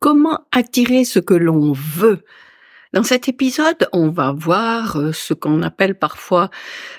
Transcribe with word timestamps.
Comment 0.00 0.46
attirer 0.50 1.04
ce 1.04 1.18
que 1.18 1.34
l'on 1.34 1.72
veut? 1.72 2.24
Dans 2.92 3.04
cet 3.04 3.28
épisode, 3.28 3.88
on 3.92 4.08
va 4.08 4.32
voir 4.32 4.96
euh, 4.96 5.12
ce 5.12 5.32
qu'on 5.32 5.62
appelle 5.62 5.94
parfois 5.94 6.50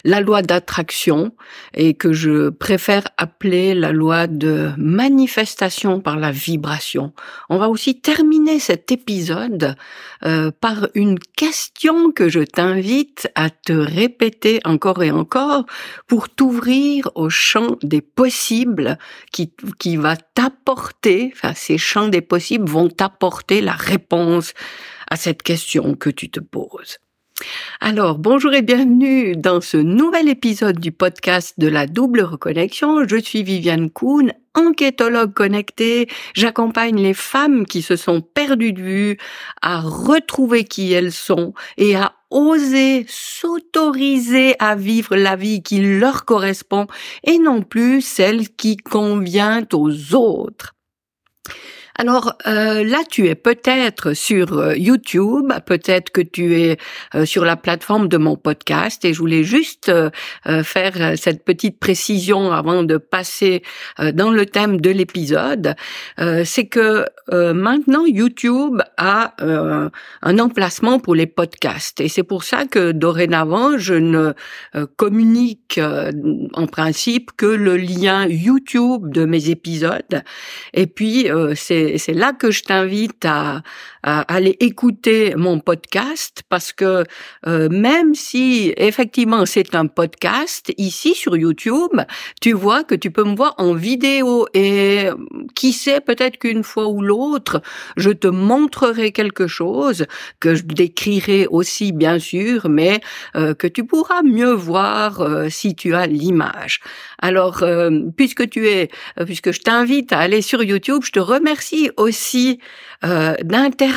la 0.05 0.21
loi 0.21 0.41
d'attraction 0.41 1.33
et 1.73 1.95
que 1.95 2.13
je 2.13 2.47
préfère 2.47 3.03
appeler 3.17 3.73
la 3.73 3.91
loi 3.91 4.27
de 4.27 4.71
manifestation 4.77 5.99
par 5.99 6.15
la 6.15 6.31
vibration. 6.31 7.11
On 7.49 7.57
va 7.57 7.67
aussi 7.67 7.99
terminer 7.99 8.59
cet 8.59 8.89
épisode 8.93 9.75
euh, 10.23 10.49
par 10.61 10.87
une 10.95 11.19
question 11.19 12.11
que 12.11 12.29
je 12.29 12.39
t'invite 12.39 13.29
à 13.35 13.49
te 13.49 13.73
répéter 13.73 14.61
encore 14.63 15.03
et 15.03 15.11
encore 15.11 15.65
pour 16.07 16.29
t'ouvrir 16.29 17.09
au 17.15 17.29
champ 17.29 17.75
des 17.83 18.01
possibles 18.01 18.97
qui, 19.33 19.51
qui 19.77 19.97
va 19.97 20.15
t'apporter, 20.15 21.33
enfin 21.35 21.51
ces 21.53 21.77
champs 21.77 22.07
des 22.07 22.21
possibles 22.21 22.69
vont 22.69 22.87
t'apporter 22.87 23.59
la 23.59 23.73
réponse 23.73 24.53
à 25.11 25.17
cette 25.17 25.43
question 25.43 25.93
que 25.93 26.09
tu 26.09 26.31
te 26.31 26.39
poses. 26.39 26.97
Alors, 27.81 28.17
bonjour 28.17 28.53
et 28.53 28.61
bienvenue 28.61 29.35
dans 29.35 29.59
ce 29.59 29.75
nouvel 29.75 30.29
épisode 30.29 30.79
du 30.79 30.91
podcast 30.91 31.55
de 31.57 31.67
la 31.67 31.85
double 31.85 32.21
reconnexion. 32.21 33.05
Je 33.07 33.17
suis 33.17 33.43
Viviane 33.43 33.89
Kuhn, 33.89 34.31
enquêtologue 34.55 35.33
connectée. 35.33 36.07
J'accompagne 36.33 37.01
les 37.01 37.13
femmes 37.13 37.65
qui 37.65 37.81
se 37.81 37.97
sont 37.97 38.21
perdues 38.21 38.73
de 38.73 38.81
vue 38.81 39.17
à 39.61 39.81
retrouver 39.81 40.63
qui 40.63 40.93
elles 40.93 41.11
sont 41.11 41.53
et 41.77 41.95
à 41.95 42.13
oser 42.29 43.05
s'autoriser 43.09 44.55
à 44.59 44.75
vivre 44.75 45.17
la 45.17 45.35
vie 45.35 45.61
qui 45.61 45.81
leur 45.81 46.23
correspond 46.23 46.87
et 47.25 47.37
non 47.37 47.63
plus 47.63 48.01
celle 48.01 48.47
qui 48.49 48.77
convient 48.77 49.65
aux 49.73 50.15
autres. 50.15 50.73
Alors 52.01 52.33
euh, 52.47 52.83
là, 52.83 53.03
tu 53.07 53.27
es 53.27 53.35
peut-être 53.35 54.13
sur 54.13 54.57
euh, 54.57 54.75
YouTube, 54.75 55.53
peut-être 55.67 56.09
que 56.09 56.21
tu 56.21 56.59
es 56.59 56.77
euh, 57.13 57.25
sur 57.25 57.45
la 57.45 57.55
plateforme 57.55 58.07
de 58.07 58.17
mon 58.17 58.37
podcast 58.37 59.05
et 59.05 59.13
je 59.13 59.19
voulais 59.19 59.43
juste 59.43 59.91
faire 60.63 61.17
cette 61.17 61.45
petite 61.45 61.79
précision 61.79 62.51
avant 62.51 62.81
de 62.81 62.97
passer 62.97 63.61
dans 64.13 64.31
le 64.31 64.45
thème 64.45 64.81
de 64.81 64.89
l'épisode. 64.89 65.75
C'est 66.17 66.65
que 66.65 67.05
maintenant 67.29 68.05
YouTube 68.05 68.81
a 68.97 69.35
un 69.39 70.39
emplacement 70.39 70.99
pour 70.99 71.15
les 71.15 71.27
podcasts 71.27 71.99
et 72.01 72.07
c'est 72.07 72.23
pour 72.23 72.43
ça 72.43 72.65
que 72.65 72.91
dorénavant 72.91 73.77
je 73.77 73.93
ne 73.93 74.33
communique 74.95 75.79
en 76.53 76.67
principe 76.67 77.31
que 77.35 77.45
le 77.45 77.77
lien 77.77 78.27
YouTube 78.27 79.11
de 79.11 79.25
mes 79.25 79.49
épisodes 79.49 80.23
et 80.73 80.87
puis 80.87 81.27
c'est 81.55 81.90
c'est 81.97 82.13
là 82.13 82.33
que 82.33 82.51
je 82.51 82.63
t'invite 82.63 83.25
à, 83.25 83.61
aller 84.03 84.57
écouter 84.59 85.35
mon 85.35 85.59
podcast 85.59 86.43
parce 86.49 86.73
que 86.73 87.03
euh, 87.47 87.69
même 87.69 88.15
si 88.15 88.73
effectivement 88.77 89.45
c'est 89.45 89.75
un 89.75 89.87
podcast 89.87 90.71
ici 90.77 91.13
sur 91.13 91.37
YouTube, 91.37 92.01
tu 92.41 92.53
vois 92.53 92.83
que 92.83 92.95
tu 92.95 93.11
peux 93.11 93.23
me 93.23 93.35
voir 93.35 93.53
en 93.57 93.73
vidéo 93.73 94.47
et 94.53 95.09
qui 95.55 95.73
sait 95.73 96.01
peut-être 96.01 96.37
qu'une 96.37 96.63
fois 96.63 96.87
ou 96.87 97.01
l'autre, 97.01 97.61
je 97.97 98.09
te 98.09 98.27
montrerai 98.27 99.11
quelque 99.11 99.47
chose 99.47 100.05
que 100.39 100.55
je 100.55 100.63
décrirai 100.63 101.47
aussi 101.47 101.91
bien 101.91 102.17
sûr, 102.17 102.69
mais 102.69 103.01
euh, 103.35 103.53
que 103.53 103.67
tu 103.67 103.85
pourras 103.85 104.23
mieux 104.23 104.53
voir 104.53 105.21
euh, 105.21 105.49
si 105.49 105.75
tu 105.75 105.93
as 105.93 106.07
l'image. 106.07 106.79
Alors 107.19 107.63
puisque 108.17 108.49
tu 108.49 108.67
es 108.67 108.89
puisque 109.25 109.51
je 109.51 109.59
t'invite 109.59 110.11
à 110.11 110.19
aller 110.19 110.41
sur 110.41 110.63
YouTube, 110.63 111.03
je 111.03 111.11
te 111.11 111.19
remercie 111.19 111.91
aussi 111.97 112.59
euh, 113.03 113.35
d'interagir 113.43 113.90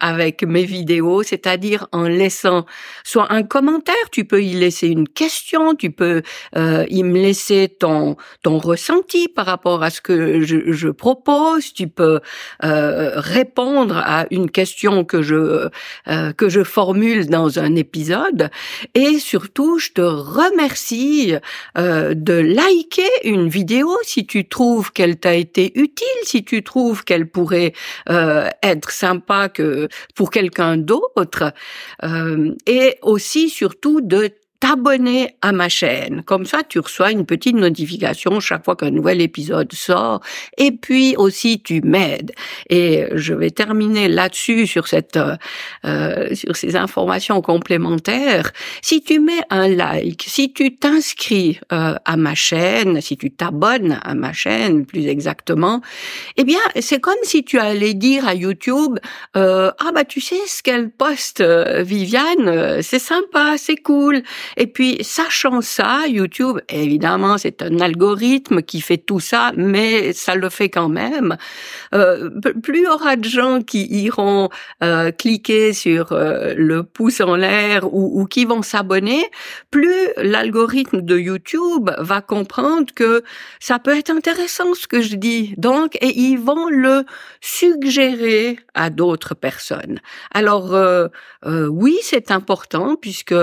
avec 0.00 0.42
mes 0.42 0.64
vidéos, 0.64 1.22
c'est-à-dire 1.22 1.86
en 1.92 2.04
laissant 2.04 2.66
soit 3.04 3.32
un 3.32 3.42
commentaire, 3.42 3.94
tu 4.10 4.24
peux 4.24 4.42
y 4.42 4.54
laisser 4.54 4.88
une 4.88 5.08
question, 5.08 5.74
tu 5.74 5.90
peux 5.90 6.22
euh, 6.56 6.84
y 6.88 7.02
me 7.02 7.18
laisser 7.18 7.68
ton 7.68 8.16
ton 8.42 8.58
ressenti 8.58 9.28
par 9.28 9.46
rapport 9.46 9.82
à 9.82 9.90
ce 9.90 10.00
que 10.00 10.42
je, 10.42 10.72
je 10.72 10.88
propose, 10.88 11.72
tu 11.72 11.88
peux 11.88 12.20
euh, 12.64 13.12
répondre 13.16 13.96
à 13.96 14.26
une 14.30 14.50
question 14.50 15.04
que 15.04 15.22
je 15.22 15.68
euh, 16.08 16.32
que 16.32 16.48
je 16.48 16.62
formule 16.62 17.28
dans 17.28 17.58
un 17.58 17.74
épisode. 17.76 18.50
Et 18.94 19.18
surtout 19.18 19.78
je 19.78 19.90
te 19.92 20.00
remercie 20.00 21.34
euh, 21.78 22.14
de 22.14 22.34
liker 22.34 23.10
une 23.24 23.48
vidéo 23.48 23.96
si 24.02 24.26
tu 24.26 24.48
trouves 24.48 24.92
qu'elle 24.92 25.16
t'a 25.18 25.34
été 25.34 25.72
utile, 25.78 26.06
si 26.24 26.44
tu 26.44 26.62
trouves 26.62 27.04
qu'elle 27.04 27.28
pourrait 27.28 27.72
euh, 28.08 28.48
être 28.62 28.90
sympa 29.02 29.48
que 29.48 29.88
pour 30.14 30.30
quelqu'un 30.30 30.76
d'autre, 30.76 31.52
euh, 32.04 32.54
et 32.66 32.98
aussi 33.02 33.48
surtout 33.48 34.00
de 34.00 34.30
t'abonner 34.62 35.34
à 35.42 35.50
ma 35.50 35.68
chaîne. 35.68 36.22
Comme 36.22 36.46
ça, 36.46 36.62
tu 36.62 36.78
reçois 36.78 37.10
une 37.10 37.26
petite 37.26 37.56
notification 37.56 38.38
chaque 38.38 38.64
fois 38.64 38.76
qu'un 38.76 38.92
nouvel 38.92 39.20
épisode 39.20 39.72
sort. 39.72 40.20
Et 40.56 40.70
puis 40.70 41.16
aussi, 41.16 41.60
tu 41.60 41.80
m'aides. 41.82 42.30
Et 42.70 43.06
je 43.12 43.34
vais 43.34 43.50
terminer 43.50 44.06
là-dessus 44.06 44.68
sur 44.68 44.86
cette, 44.86 45.18
euh, 45.84 46.32
sur 46.36 46.54
ces 46.54 46.76
informations 46.76 47.42
complémentaires. 47.42 48.52
Si 48.82 49.02
tu 49.02 49.18
mets 49.18 49.42
un 49.50 49.66
like, 49.66 50.24
si 50.28 50.52
tu 50.52 50.76
t'inscris 50.76 51.58
euh, 51.72 51.96
à 52.04 52.16
ma 52.16 52.36
chaîne, 52.36 53.00
si 53.00 53.16
tu 53.16 53.32
t'abonnes 53.32 53.98
à 54.04 54.14
ma 54.14 54.32
chaîne, 54.32 54.86
plus 54.86 55.08
exactement, 55.08 55.80
eh 56.36 56.44
bien, 56.44 56.60
c'est 56.80 57.00
comme 57.00 57.14
si 57.24 57.42
tu 57.42 57.58
allais 57.58 57.94
dire 57.94 58.28
à 58.28 58.34
YouTube, 58.36 59.00
euh, 59.36 59.72
ah 59.80 59.90
bah 59.92 60.04
tu 60.04 60.20
sais 60.20 60.38
ce 60.46 60.62
qu'elle 60.62 60.88
poste, 60.88 61.40
euh, 61.40 61.82
Viviane, 61.82 62.46
euh, 62.46 62.78
c'est 62.80 63.00
sympa, 63.00 63.56
c'est 63.58 63.74
cool. 63.74 64.22
Et 64.56 64.66
puis, 64.66 64.98
sachant 65.02 65.60
ça, 65.60 66.06
YouTube, 66.06 66.58
évidemment, 66.68 67.38
c'est 67.38 67.62
un 67.62 67.80
algorithme 67.80 68.62
qui 68.62 68.80
fait 68.80 68.98
tout 68.98 69.20
ça, 69.20 69.52
mais 69.56 70.12
ça 70.12 70.34
le 70.34 70.48
fait 70.48 70.68
quand 70.68 70.88
même. 70.88 71.36
Euh, 71.94 72.30
plus 72.62 72.86
aura 72.86 73.16
de 73.16 73.24
gens 73.24 73.62
qui 73.62 73.86
iront 73.86 74.48
euh, 74.82 75.10
cliquer 75.10 75.72
sur 75.72 76.12
euh, 76.12 76.54
le 76.56 76.82
pouce 76.82 77.20
en 77.20 77.36
l'air 77.36 77.92
ou, 77.92 78.20
ou 78.20 78.26
qui 78.26 78.44
vont 78.44 78.62
s'abonner, 78.62 79.24
plus 79.70 80.08
l'algorithme 80.16 81.02
de 81.02 81.18
YouTube 81.18 81.90
va 81.98 82.20
comprendre 82.20 82.92
que 82.94 83.22
ça 83.60 83.78
peut 83.78 83.96
être 83.96 84.10
intéressant 84.10 84.74
ce 84.74 84.86
que 84.86 85.00
je 85.00 85.16
dis. 85.16 85.54
Donc, 85.56 85.96
et 86.00 86.18
ils 86.18 86.38
vont 86.38 86.68
le 86.68 87.04
suggérer 87.40 88.58
à 88.74 88.90
d'autres 88.90 89.34
personnes. 89.34 90.00
Alors, 90.32 90.74
euh, 90.74 91.08
euh, 91.46 91.66
oui, 91.66 91.98
c'est 92.02 92.30
important 92.30 92.96
puisque 92.96 93.34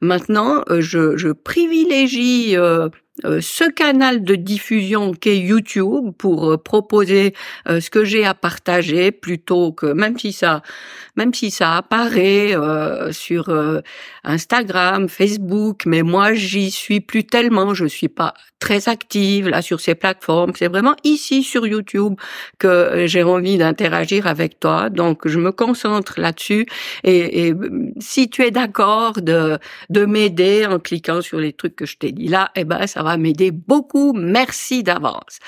maintenant 0.00 0.49
euh, 0.70 0.80
je, 0.80 1.32
privilégie 1.32 2.56
euh, 2.56 2.88
euh, 3.24 3.40
ce 3.42 3.64
canal 3.70 4.24
de 4.24 4.34
diffusion 4.34 5.12
qu'est 5.12 5.38
YouTube 5.38 6.12
pour 6.16 6.62
proposer 6.62 7.34
ce 7.66 7.90
que 7.90 8.04
j'ai 8.04 8.24
à 8.24 8.34
partager 8.34 9.12
plutôt 9.12 9.72
que 9.72 9.86
même 9.86 10.18
si 10.18 10.32
ça 10.32 10.62
même 11.16 11.34
si 11.34 11.50
ça 11.50 11.76
apparaît 11.76 12.54
sur 13.10 13.52
Instagram, 14.24 15.08
Facebook, 15.08 15.84
mais 15.86 16.02
moi 16.02 16.34
j'y 16.34 16.70
suis 16.70 17.00
plus 17.00 17.24
tellement, 17.24 17.74
je 17.74 17.86
suis 17.86 18.08
pas 18.08 18.34
très 18.58 18.88
active 18.88 19.48
là 19.48 19.62
sur 19.62 19.80
ces 19.80 19.94
plateformes, 19.94 20.52
c'est 20.54 20.68
vraiment 20.68 20.94
ici 21.04 21.42
sur 21.42 21.66
YouTube 21.66 22.14
que 22.58 23.06
j'ai 23.06 23.22
envie 23.22 23.56
d'interagir 23.56 24.26
avec 24.26 24.60
toi, 24.60 24.90
donc 24.90 25.26
je 25.26 25.38
me 25.38 25.52
concentre 25.52 26.20
là-dessus 26.20 26.66
et, 27.04 27.48
et, 27.48 27.54
si 27.98 28.28
tu 28.28 28.42
es 28.42 28.50
d'accord 28.50 29.20
de 29.20 29.58
de 29.88 30.04
m'aider 30.04 30.66
en 30.66 30.78
cliquant 30.78 31.20
sur 31.22 31.38
les 31.40 31.52
trucs 31.52 31.76
que 31.76 31.86
je 31.86 31.96
t'ai 31.96 32.12
dit 32.12 32.28
là, 32.28 32.50
eh 32.54 32.64
ben 32.64 32.86
ça 32.86 33.02
va 33.02 33.16
m'aider 33.16 33.50
beaucoup. 33.50 34.12
Merci 34.12 34.82
d'avance. 34.82 35.38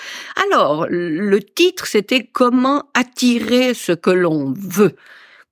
Alors, 0.47 0.87
le 0.89 1.39
titre, 1.41 1.87
c'était 1.87 2.29
Comment 2.33 2.85
attirer 2.95 3.75
ce 3.75 3.93
que 3.93 4.11
l'on 4.11 4.53
veut. 4.57 4.97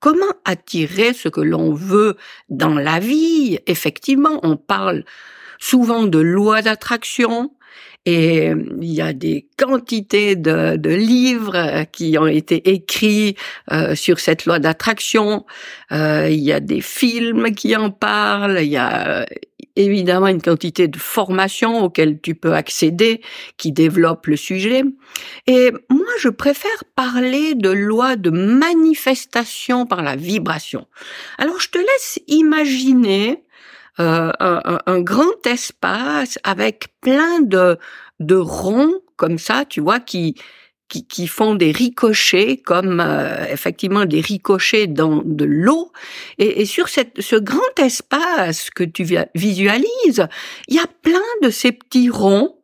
Comment 0.00 0.32
attirer 0.44 1.12
ce 1.12 1.29
que 1.29 1.41
l'on 1.41 1.75
veut 1.75 2.17
dans 2.49 2.75
la 2.75 2.99
vie? 2.99 3.58
Effectivement, 3.67 4.41
on 4.43 4.56
parle 4.56 5.05
souvent 5.58 6.05
de 6.05 6.19
loi 6.19 6.62
d'attraction, 6.62 7.52
et 8.06 8.52
il 8.81 8.93
y 8.93 9.02
a 9.02 9.12
des 9.12 9.47
quantités 9.58 10.35
de, 10.35 10.79
livres 10.88 11.85
qui 11.93 12.17
ont 12.19 12.26
été 12.26 12.70
écrits 12.70 13.37
euh, 13.70 13.94
sur 13.94 14.20
cette 14.20 14.47
loi 14.47 14.58
d'attraction. 14.58 15.44
Euh, 15.93 16.29
il 16.31 16.41
y 16.41 16.53
a 16.53 16.61
des 16.61 16.81
films 16.81 17.55
qui 17.55 17.76
en 17.76 17.91
parlent. 17.91 18.58
Il 18.62 18.70
y 18.70 18.79
a 18.79 19.26
évidemment 19.85 20.29
une 20.29 20.43
quantité 20.43 20.88
de 20.88 20.99
formations 20.99 21.82
auxquelles 21.85 22.21
tu 22.21 22.35
peux 22.35 22.55
accéder 22.55 23.21
qui 23.56 23.73
développent 23.73 24.27
le 24.27 24.37
sujet. 24.37 24.82
Et 25.47 25.73
moi, 25.88 26.06
je 26.19 26.29
préfère 26.29 26.85
parler 26.94 27.55
de 27.55 27.71
loi 27.71 28.17
de 28.17 28.31
manifestation 28.31 29.87
par 29.87 30.03
la 30.03 30.17
vibration. 30.17 30.87
Alors, 31.38 31.61
je 31.61 31.71
te 31.71 31.79
laisse 31.79 32.21
imaginer 32.29 33.43
euh, 33.99 34.31
un, 34.41 34.79
un, 34.87 35.00
grand 35.00 35.47
espace 35.47 36.38
avec 36.44 36.88
plein 37.00 37.41
de, 37.41 37.77
de 38.21 38.37
ronds 38.37 38.94
comme 39.17 39.38
ça, 39.38 39.65
tu 39.69 39.81
vois, 39.81 40.00
qui, 40.00 40.37
qui, 40.91 41.07
qui 41.07 41.27
font 41.29 41.55
des 41.55 41.71
ricochets, 41.71 42.59
comme 42.59 43.01
euh, 43.01 43.47
effectivement 43.49 44.05
des 44.05 44.21
ricochets 44.21 44.89
dans 44.89 45.23
de 45.25 45.47
l'eau. 45.47 45.93
Et, 46.39 46.61
et, 46.61 46.65
sur 46.67 46.89
cette, 46.89 47.23
ce 47.23 47.37
grand 47.37 47.79
espace 47.79 48.69
que 48.71 48.85
tu 48.85 49.07
visualises, 49.35 50.27
il 50.69 50.75
y 50.75 50.81
a 50.81 50.87
plein 51.03 51.21
de 51.43 51.49
ces 51.49 51.73
petits 51.73 52.11
ronds 52.11 52.57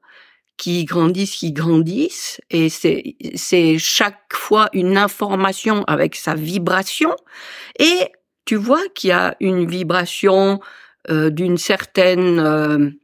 qui 0.56 0.84
grandissent, 0.84 1.37
qui 1.37 1.52
grandissent, 1.52 2.40
et 2.50 2.69
c'est, 2.69 3.78
chaque 3.78 4.32
fois 4.32 4.69
une 4.73 4.96
information 4.96 5.84
avec 5.84 6.17
sa 6.17 6.34
vibration, 6.34 7.14
et 7.78 8.11
tu 8.46 8.56
vois 8.56 8.82
qu'il 8.94 9.11
y 9.11 9.12
a 9.12 9.37
une 9.40 9.67
vibration 9.67 10.61
euh, 11.11 11.31
d'une 11.31 11.58
certaine 11.58 12.96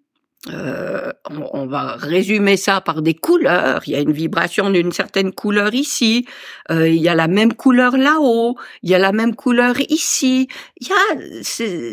euh, 0.51 1.13
on, 1.31 1.67
va 1.67 1.95
résumer 1.95 2.57
ça 2.57 2.81
par 2.81 3.01
des 3.01 3.15
couleurs. 3.15 3.83
Il 3.87 3.93
y 3.93 3.97
a 3.97 4.01
une 4.01 4.11
vibration 4.11 4.71
d'une 4.71 4.91
certaine 4.91 5.33
couleur 5.33 5.73
ici. 5.73 6.27
Euh, 6.69 6.89
il 6.89 7.01
y 7.01 7.09
a 7.09 7.15
la 7.15 7.29
même 7.29 7.55
couleur 7.55 7.97
là-haut. 7.97 8.57
Il 8.83 8.91
y 8.91 8.95
a 8.95 8.99
la 8.99 9.13
même 9.13 9.37
couleur 9.37 9.77
ici. 9.89 10.49
Il 10.81 10.89
y 10.89 10.91
a 10.91 11.15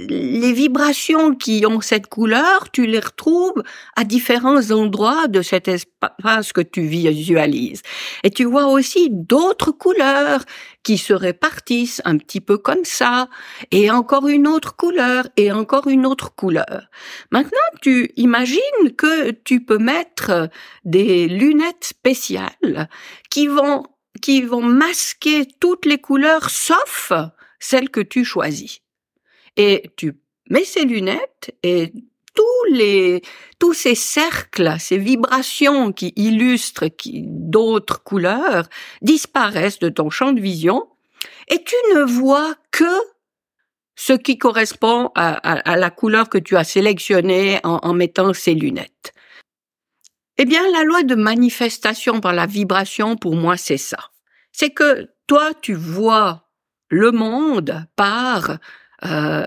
les 0.10 0.54
vibrations 0.54 1.36
qui 1.36 1.64
ont 1.68 1.80
cette 1.80 2.08
couleur. 2.08 2.72
Tu 2.72 2.88
les 2.88 3.00
retrouves 3.00 3.62
à 3.96 4.04
différents 4.04 4.72
endroits 4.72 5.28
de 5.28 5.44
cet 5.44 5.68
espace 5.68 6.52
que 6.52 6.62
tu 6.62 6.82
visualises. 6.82 7.84
Et 8.24 8.32
tu 8.32 8.46
vois 8.46 8.66
aussi 8.66 9.10
d'autres 9.12 9.72
couleurs 9.72 10.42
qui 10.84 10.98
se 10.98 11.14
répartissent 11.14 12.02
un 12.06 12.18
petit 12.18 12.42
peu 12.42 12.58
comme 12.58 12.86
ça, 12.86 13.30
et 13.72 13.92
encore 13.92 14.28
une 14.28 14.48
autre 14.48 14.76
couleur, 14.76 15.28
et 15.38 15.52
encore 15.52 15.88
une 15.88 16.06
autre 16.06 16.34
couleur. 16.34 16.90
Maintenant, 17.32 17.58
tu 17.82 18.12
imagines 18.16 18.96
que 18.98 19.32
tu 19.32 19.64
peux 19.64 19.78
mettre 19.78 20.50
des 20.86 21.28
lunettes 21.28 21.86
spéciales 21.86 22.90
qui 23.30 23.48
vont, 23.48 23.84
qui 24.22 24.42
vont 24.42 24.62
masquer 24.62 25.48
toutes 25.60 25.86
les 25.86 26.00
couleurs 26.00 26.50
sauf 26.50 27.12
celles 27.60 27.90
que 27.90 28.02
tu 28.02 28.24
choisis. 28.24 28.80
Et 29.58 29.92
tu 29.98 30.14
mets 30.50 30.64
ces 30.64 30.86
lunettes 30.86 31.56
et 31.64 31.94
tous 32.34 32.74
les 32.74 33.22
tous 33.60 33.74
ces 33.74 33.96
cercles, 33.96 34.76
ces 34.80 34.98
vibrations 34.98 35.92
qui 35.92 36.14
illustrent 36.16 36.90
d'autres 37.06 38.04
couleurs 38.04 38.68
disparaissent 39.02 39.80
de 39.80 39.90
ton 39.90 40.10
champ 40.10 40.32
de 40.32 40.40
vision 40.42 40.88
et 41.50 41.64
tu 41.64 41.76
ne 41.94 42.04
vois 42.04 42.56
que 42.72 42.86
ce 43.96 44.14
qui 44.14 44.38
correspond 44.38 45.12
à, 45.16 45.76
la 45.76 45.90
couleur 45.90 46.30
que 46.30 46.38
tu 46.38 46.56
as 46.56 46.64
sélectionnée 46.64 47.60
en, 47.64 47.80
en 47.84 47.94
mettant 47.94 48.34
ces 48.34 48.54
lunettes. 48.54 49.14
Eh 50.38 50.46
bien, 50.46 50.62
la 50.72 50.86
loi 50.86 51.04
de 51.04 51.16
manifestation 51.16 52.22
par 52.22 52.32
la 52.32 52.46
vibration, 52.46 53.18
pour 53.18 53.36
moi, 53.36 53.58
c'est 53.58 53.76
ça. 53.76 53.98
C'est 54.54 54.70
que 54.70 55.10
toi, 55.28 55.54
tu 55.62 55.74
vois 55.74 56.50
le 56.88 57.12
monde 57.12 57.86
par 57.98 58.58
euh, 59.06 59.46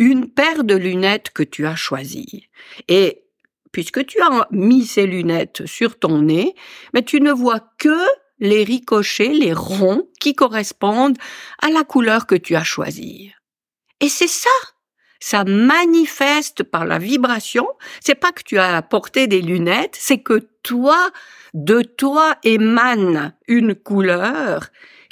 une 0.00 0.30
paire 0.30 0.64
de 0.64 0.74
lunettes 0.74 1.30
que 1.30 1.42
tu 1.42 1.66
as 1.66 1.76
choisies. 1.76 2.48
Et 2.88 3.22
puisque 3.70 4.04
tu 4.06 4.18
as 4.22 4.48
mis 4.50 4.86
ces 4.86 5.06
lunettes 5.06 5.66
sur 5.66 5.98
ton 5.98 6.22
nez, 6.22 6.54
mais 6.94 7.02
tu 7.02 7.20
ne 7.20 7.30
vois 7.30 7.60
que 7.78 7.98
les 8.38 8.64
ricochets, 8.64 9.28
les 9.28 9.52
ronds 9.52 10.08
qui 10.18 10.34
correspondent 10.34 11.18
à 11.60 11.68
la 11.68 11.84
couleur 11.84 12.26
que 12.26 12.34
tu 12.34 12.56
as 12.56 12.64
choisie. 12.64 13.32
Et 14.00 14.08
c'est 14.08 14.26
ça. 14.26 14.48
Ça 15.20 15.44
manifeste 15.44 16.62
par 16.62 16.86
la 16.86 16.98
vibration. 16.98 17.68
C'est 18.00 18.14
pas 18.14 18.32
que 18.32 18.42
tu 18.42 18.58
as 18.58 18.80
porté 18.80 19.26
des 19.26 19.42
lunettes, 19.42 19.98
c'est 20.00 20.22
que 20.22 20.48
toi, 20.62 21.10
de 21.52 21.82
toi 21.82 22.36
émane 22.42 23.34
une 23.46 23.74
couleur 23.74 24.70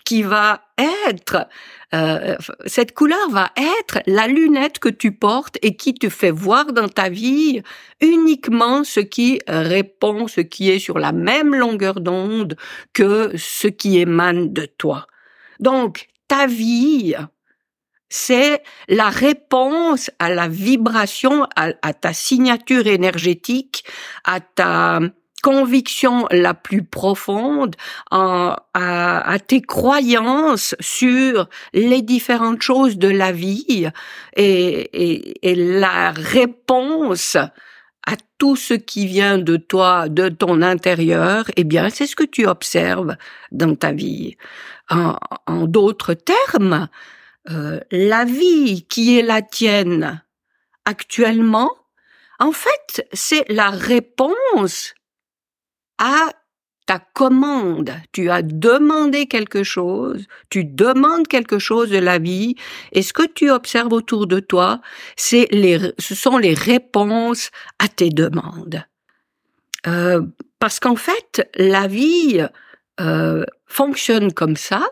qui 0.08 0.22
va 0.22 0.62
être, 0.78 1.48
euh, 1.92 2.34
cette 2.64 2.94
couleur 2.94 3.28
va 3.28 3.52
être 3.58 3.98
la 4.06 4.26
lunette 4.26 4.78
que 4.78 4.88
tu 4.88 5.12
portes 5.12 5.58
et 5.60 5.76
qui 5.76 5.92
te 5.92 6.08
fait 6.08 6.30
voir 6.30 6.72
dans 6.72 6.88
ta 6.88 7.10
vie 7.10 7.60
uniquement 8.00 8.84
ce 8.84 9.00
qui 9.00 9.38
répond, 9.46 10.26
ce 10.26 10.40
qui 10.40 10.70
est 10.70 10.78
sur 10.78 10.98
la 10.98 11.12
même 11.12 11.54
longueur 11.54 12.00
d'onde 12.00 12.56
que 12.94 13.36
ce 13.36 13.68
qui 13.68 13.98
émane 13.98 14.50
de 14.50 14.64
toi. 14.64 15.08
Donc, 15.60 16.08
ta 16.26 16.46
vie, 16.46 17.14
c'est 18.08 18.62
la 18.88 19.10
réponse 19.10 20.10
à 20.18 20.30
la 20.30 20.48
vibration, 20.48 21.44
à, 21.54 21.72
à, 21.82 21.92
ta 21.92 22.14
signature 22.14 22.86
énergétique, 22.86 23.84
à 24.24 24.40
ta 24.40 25.00
conviction 25.42 26.26
la 26.30 26.54
plus 26.54 26.82
profonde, 26.82 27.76
à, 28.10 28.64
à, 28.74 29.38
tes 29.38 29.62
croyances 29.62 30.74
sur 30.80 31.48
les 31.72 32.02
différentes 32.02 32.62
choses 32.62 32.98
de 32.98 33.08
la 33.08 33.32
vie 33.32 33.88
et, 34.36 34.44
et, 34.44 35.50
et 35.50 35.54
la 35.54 36.10
réponse 36.10 37.36
à 37.36 38.16
tout 38.38 38.56
ce 38.56 38.74
qui 38.74 39.06
vient 39.06 39.38
de 39.38 39.56
toi, 39.56 40.08
de 40.08 40.28
ton 40.28 40.62
intérieur, 40.62 41.44
eh 41.56 41.64
bien, 41.64 41.90
c'est 41.90 42.06
ce 42.06 42.16
que 42.16 42.24
tu 42.24 42.46
observes 42.46 43.16
dans 43.52 43.74
ta 43.74 43.92
vie. 43.92 44.36
En, 44.88 45.18
en 45.46 45.66
d'autres 45.66 46.14
termes, 46.14 46.88
euh, 47.50 47.80
la 47.90 48.24
vie 48.24 48.86
qui 48.88 49.18
est 49.18 49.22
la 49.22 49.42
tienne 49.42 50.22
actuellement, 50.84 51.70
en 52.38 52.52
fait, 52.52 53.06
c'est 53.12 53.44
la 53.48 53.70
réponse 53.70 54.94
à 55.98 56.30
ta 56.86 56.98
commande. 56.98 57.92
Tu 58.12 58.30
as 58.30 58.40
demandé 58.40 59.26
quelque 59.26 59.62
chose, 59.62 60.26
tu 60.48 60.64
demandes 60.64 61.28
quelque 61.28 61.58
chose 61.58 61.90
de 61.90 61.98
la 61.98 62.18
vie, 62.18 62.54
et 62.92 63.02
ce 63.02 63.12
que 63.12 63.26
tu 63.26 63.50
observes 63.50 63.92
autour 63.92 64.26
de 64.26 64.40
toi, 64.40 64.80
c'est 65.16 65.48
les, 65.50 65.78
ce 65.98 66.14
sont 66.14 66.38
les 66.38 66.54
réponses 66.54 67.50
à 67.78 67.88
tes 67.88 68.08
demandes. 68.08 68.82
Euh, 69.86 70.22
parce 70.58 70.80
qu'en 70.80 70.96
fait, 70.96 71.48
la 71.56 71.86
vie 71.86 72.44
euh, 73.00 73.44
fonctionne 73.66 74.32
comme 74.32 74.56
ça, 74.56 74.88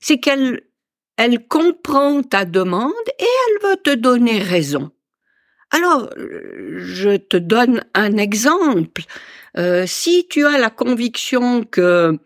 c'est 0.00 0.18
qu'elle 0.18 0.62
elle 1.16 1.46
comprend 1.46 2.22
ta 2.22 2.44
demande 2.44 2.92
et 3.18 3.24
elle 3.24 3.70
veut 3.70 3.76
te 3.76 3.94
donner 3.94 4.38
raison. 4.38 4.90
Alors, 5.70 6.10
je 6.16 7.16
te 7.16 7.36
donne 7.36 7.82
un 7.94 8.16
exemple. 8.16 9.02
Euh, 9.58 9.84
si 9.86 10.26
tu 10.28 10.46
as 10.46 10.58
la 10.58 10.70
conviction 10.70 11.64
que 11.64 12.18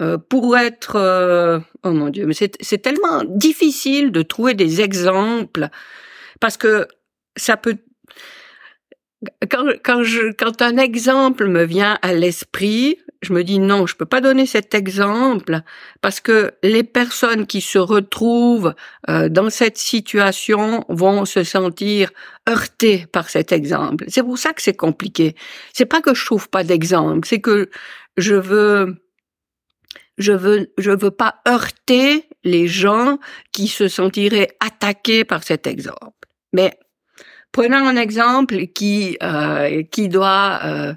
euh, 0.00 0.18
pour 0.18 0.56
être... 0.56 0.96
Euh, 0.96 1.58
oh 1.82 1.90
mon 1.90 2.10
Dieu, 2.10 2.26
mais 2.26 2.34
c'est 2.34 2.78
tellement 2.78 3.24
difficile 3.24 4.12
de 4.12 4.22
trouver 4.22 4.54
des 4.54 4.80
exemples 4.80 5.68
parce 6.40 6.56
que 6.56 6.86
ça 7.36 7.56
peut... 7.56 7.76
Quand, 9.50 9.64
quand, 9.82 10.02
je, 10.02 10.32
quand 10.32 10.60
un 10.62 10.76
exemple 10.76 11.46
me 11.48 11.64
vient 11.64 11.98
à 12.02 12.12
l'esprit, 12.12 12.98
je 13.22 13.32
me 13.32 13.42
dis 13.44 13.58
non, 13.58 13.86
je 13.86 13.96
peux 13.96 14.06
pas 14.06 14.20
donner 14.20 14.46
cet 14.46 14.74
exemple 14.74 15.60
parce 16.00 16.20
que 16.20 16.52
les 16.62 16.84
personnes 16.84 17.46
qui 17.46 17.60
se 17.60 17.78
retrouvent 17.78 18.74
euh, 19.08 19.28
dans 19.28 19.50
cette 19.50 19.78
situation 19.78 20.84
vont 20.88 21.24
se 21.24 21.44
sentir 21.44 22.10
heurtées 22.48 23.06
par 23.12 23.30
cet 23.30 23.52
exemple. 23.52 24.04
C'est 24.08 24.22
pour 24.22 24.38
ça 24.38 24.52
que 24.52 24.62
c'est 24.62 24.76
compliqué. 24.76 25.34
C'est 25.72 25.86
pas 25.86 26.00
que 26.00 26.14
je 26.14 26.24
trouve 26.24 26.48
pas 26.48 26.64
d'exemple, 26.64 27.26
c'est 27.26 27.40
que 27.40 27.70
je 28.16 28.34
veux 28.34 28.96
je 30.18 30.32
veux 30.32 30.72
je 30.78 30.90
veux 30.90 31.10
pas 31.10 31.36
heurter 31.46 32.28
les 32.44 32.68
gens 32.68 33.18
qui 33.52 33.68
se 33.68 33.88
sentiraient 33.88 34.56
attaqués 34.60 35.24
par 35.24 35.42
cet 35.42 35.66
exemple. 35.66 36.12
Mais 36.52 36.78
prenons 37.52 37.86
un 37.86 37.96
exemple 37.96 38.66
qui 38.68 39.16
euh, 39.22 39.82
qui 39.84 40.08
doit 40.08 40.60
euh, 40.64 40.94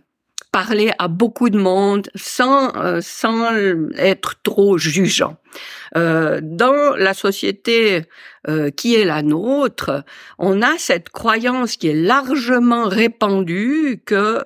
parler 0.51 0.91
à 0.97 1.07
beaucoup 1.07 1.49
de 1.49 1.57
monde 1.57 2.09
sans 2.15 2.75
euh, 2.75 2.99
sans 3.01 3.53
être 3.95 4.35
trop 4.43 4.77
jugeant. 4.77 5.37
Euh, 5.95 6.39
dans 6.43 6.95
la 6.95 7.13
société 7.13 8.05
euh, 8.47 8.69
qui 8.71 8.95
est 8.95 9.05
la 9.05 9.21
nôtre, 9.21 10.03
on 10.37 10.61
a 10.61 10.77
cette 10.77 11.09
croyance 11.09 11.77
qui 11.77 11.87
est 11.87 11.93
largement 11.93 12.87
répandue 12.87 14.01
que 14.05 14.43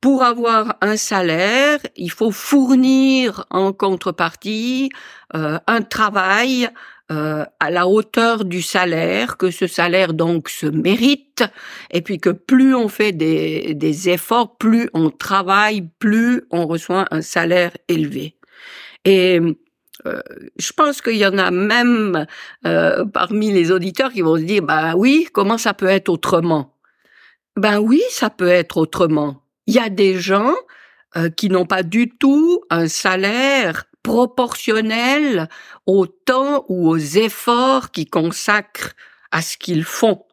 pour 0.00 0.24
avoir 0.24 0.78
un 0.80 0.96
salaire, 0.96 1.78
il 1.94 2.10
faut 2.10 2.32
fournir 2.32 3.46
en 3.50 3.72
contrepartie 3.72 4.90
un 5.32 5.82
travail 5.82 6.68
euh, 7.10 7.44
à 7.60 7.70
la 7.70 7.86
hauteur 7.88 8.44
du 8.44 8.62
salaire, 8.62 9.36
que 9.36 9.50
ce 9.50 9.66
salaire 9.66 10.14
donc 10.14 10.48
se 10.48 10.66
mérite, 10.66 11.44
et 11.90 12.00
puis 12.00 12.18
que 12.18 12.30
plus 12.30 12.74
on 12.74 12.88
fait 12.88 13.12
des, 13.12 13.74
des 13.74 14.08
efforts, 14.08 14.56
plus 14.56 14.88
on 14.94 15.10
travaille, 15.10 15.88
plus 15.98 16.44
on 16.50 16.66
reçoit 16.66 17.06
un 17.10 17.22
salaire 17.22 17.72
élevé. 17.88 18.36
Et 19.04 19.40
euh, 20.06 20.20
je 20.58 20.72
pense 20.72 21.00
qu'il 21.00 21.16
y 21.16 21.26
en 21.26 21.38
a 21.38 21.50
même 21.50 22.26
euh, 22.66 23.04
parmi 23.04 23.52
les 23.52 23.70
auditeurs 23.70 24.12
qui 24.12 24.22
vont 24.22 24.36
se 24.36 24.42
dire, 24.42 24.62
bah 24.62 24.94
oui, 24.96 25.28
comment 25.32 25.58
ça 25.58 25.74
peut 25.74 25.86
être 25.86 26.08
autrement? 26.08 26.74
Ben 27.56 27.78
oui, 27.78 28.02
ça 28.10 28.30
peut 28.30 28.48
être 28.48 28.78
autrement. 28.78 29.42
Il 29.66 29.74
y 29.74 29.78
a 29.78 29.90
des 29.90 30.18
gens 30.18 30.54
euh, 31.16 31.28
qui 31.30 31.50
n'ont 31.50 31.66
pas 31.66 31.82
du 31.82 32.08
tout 32.08 32.62
un 32.70 32.88
salaire 32.88 33.84
proportionnel 34.02 35.48
au 35.86 36.06
temps 36.06 36.64
ou 36.68 36.88
aux 36.88 36.98
efforts 36.98 37.90
qu'ils 37.90 38.10
consacrent 38.10 38.92
à 39.30 39.42
ce 39.42 39.56
qu'ils 39.56 39.84
font. 39.84 40.24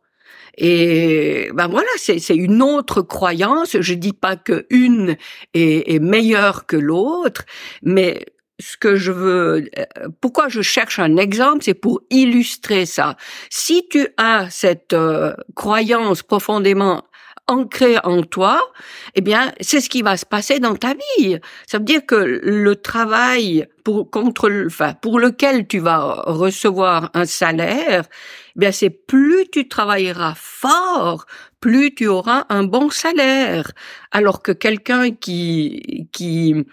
Et 0.57 1.51
ben 1.53 1.67
voilà, 1.67 1.88
c'est 1.97 2.35
une 2.35 2.61
autre 2.61 3.01
croyance. 3.01 3.79
Je 3.79 3.93
dis 3.93 4.13
pas 4.13 4.35
que 4.35 4.65
une 4.69 5.15
est, 5.53 5.93
est 5.93 5.99
meilleure 5.99 6.65
que 6.65 6.75
l'autre, 6.75 7.45
mais 7.81 8.25
ce 8.59 8.75
que 8.77 8.95
je 8.95 9.11
veux, 9.11 9.69
euh, 9.77 9.85
pourquoi 10.21 10.49
je 10.49 10.61
cherche 10.61 10.99
un 10.99 11.17
exemple, 11.17 11.63
c'est 11.63 11.73
pour 11.73 12.01
illustrer 12.09 12.85
ça. 12.85 13.15
Si 13.49 13.88
tu 13.89 14.07
as 14.17 14.49
cette 14.49 14.93
euh, 14.93 15.33
croyance 15.55 16.23
profondément 16.23 17.05
ancrée 17.50 17.98
en 18.03 18.24
toi, 18.24 18.62
eh 19.15 19.22
bien, 19.22 19.51
c'est 19.60 19.82
ce 19.82 19.89
qui 19.89 20.01
va 20.01 20.15
se 20.18 20.25
passer 20.25 20.60
dans 20.60 20.75
ta 20.75 20.94
vie. 20.94 21.38
Ça 21.68 21.79
veut 21.79 21.84
dire 21.84 22.06
que 22.06 22.15
le 22.15 22.75
travail 22.75 23.68
pour 23.84 24.10
contre, 24.12 24.51
enfin, 24.68 24.94
pour 24.94 25.20
lequel 25.20 25.68
tu 25.68 25.79
vas 25.79 26.24
recevoir 26.27 27.10
un 27.13 27.25
salaire, 27.25 28.06
eh 28.56 28.60
bien, 28.60 28.72
c'est 28.72 28.89
plus 28.91 29.48
tu 29.51 29.68
travailleras 29.68 30.36
fort, 30.36 31.25
plus 31.60 31.94
tu 31.96 32.08
auras 32.08 32.46
un 32.50 32.63
bon 32.63 32.89
salaire. 32.89 33.72
Alors 34.12 34.41
que 34.41 34.51
quelqu'un 34.51 35.12
qui 35.12 36.08
qui 36.12 36.65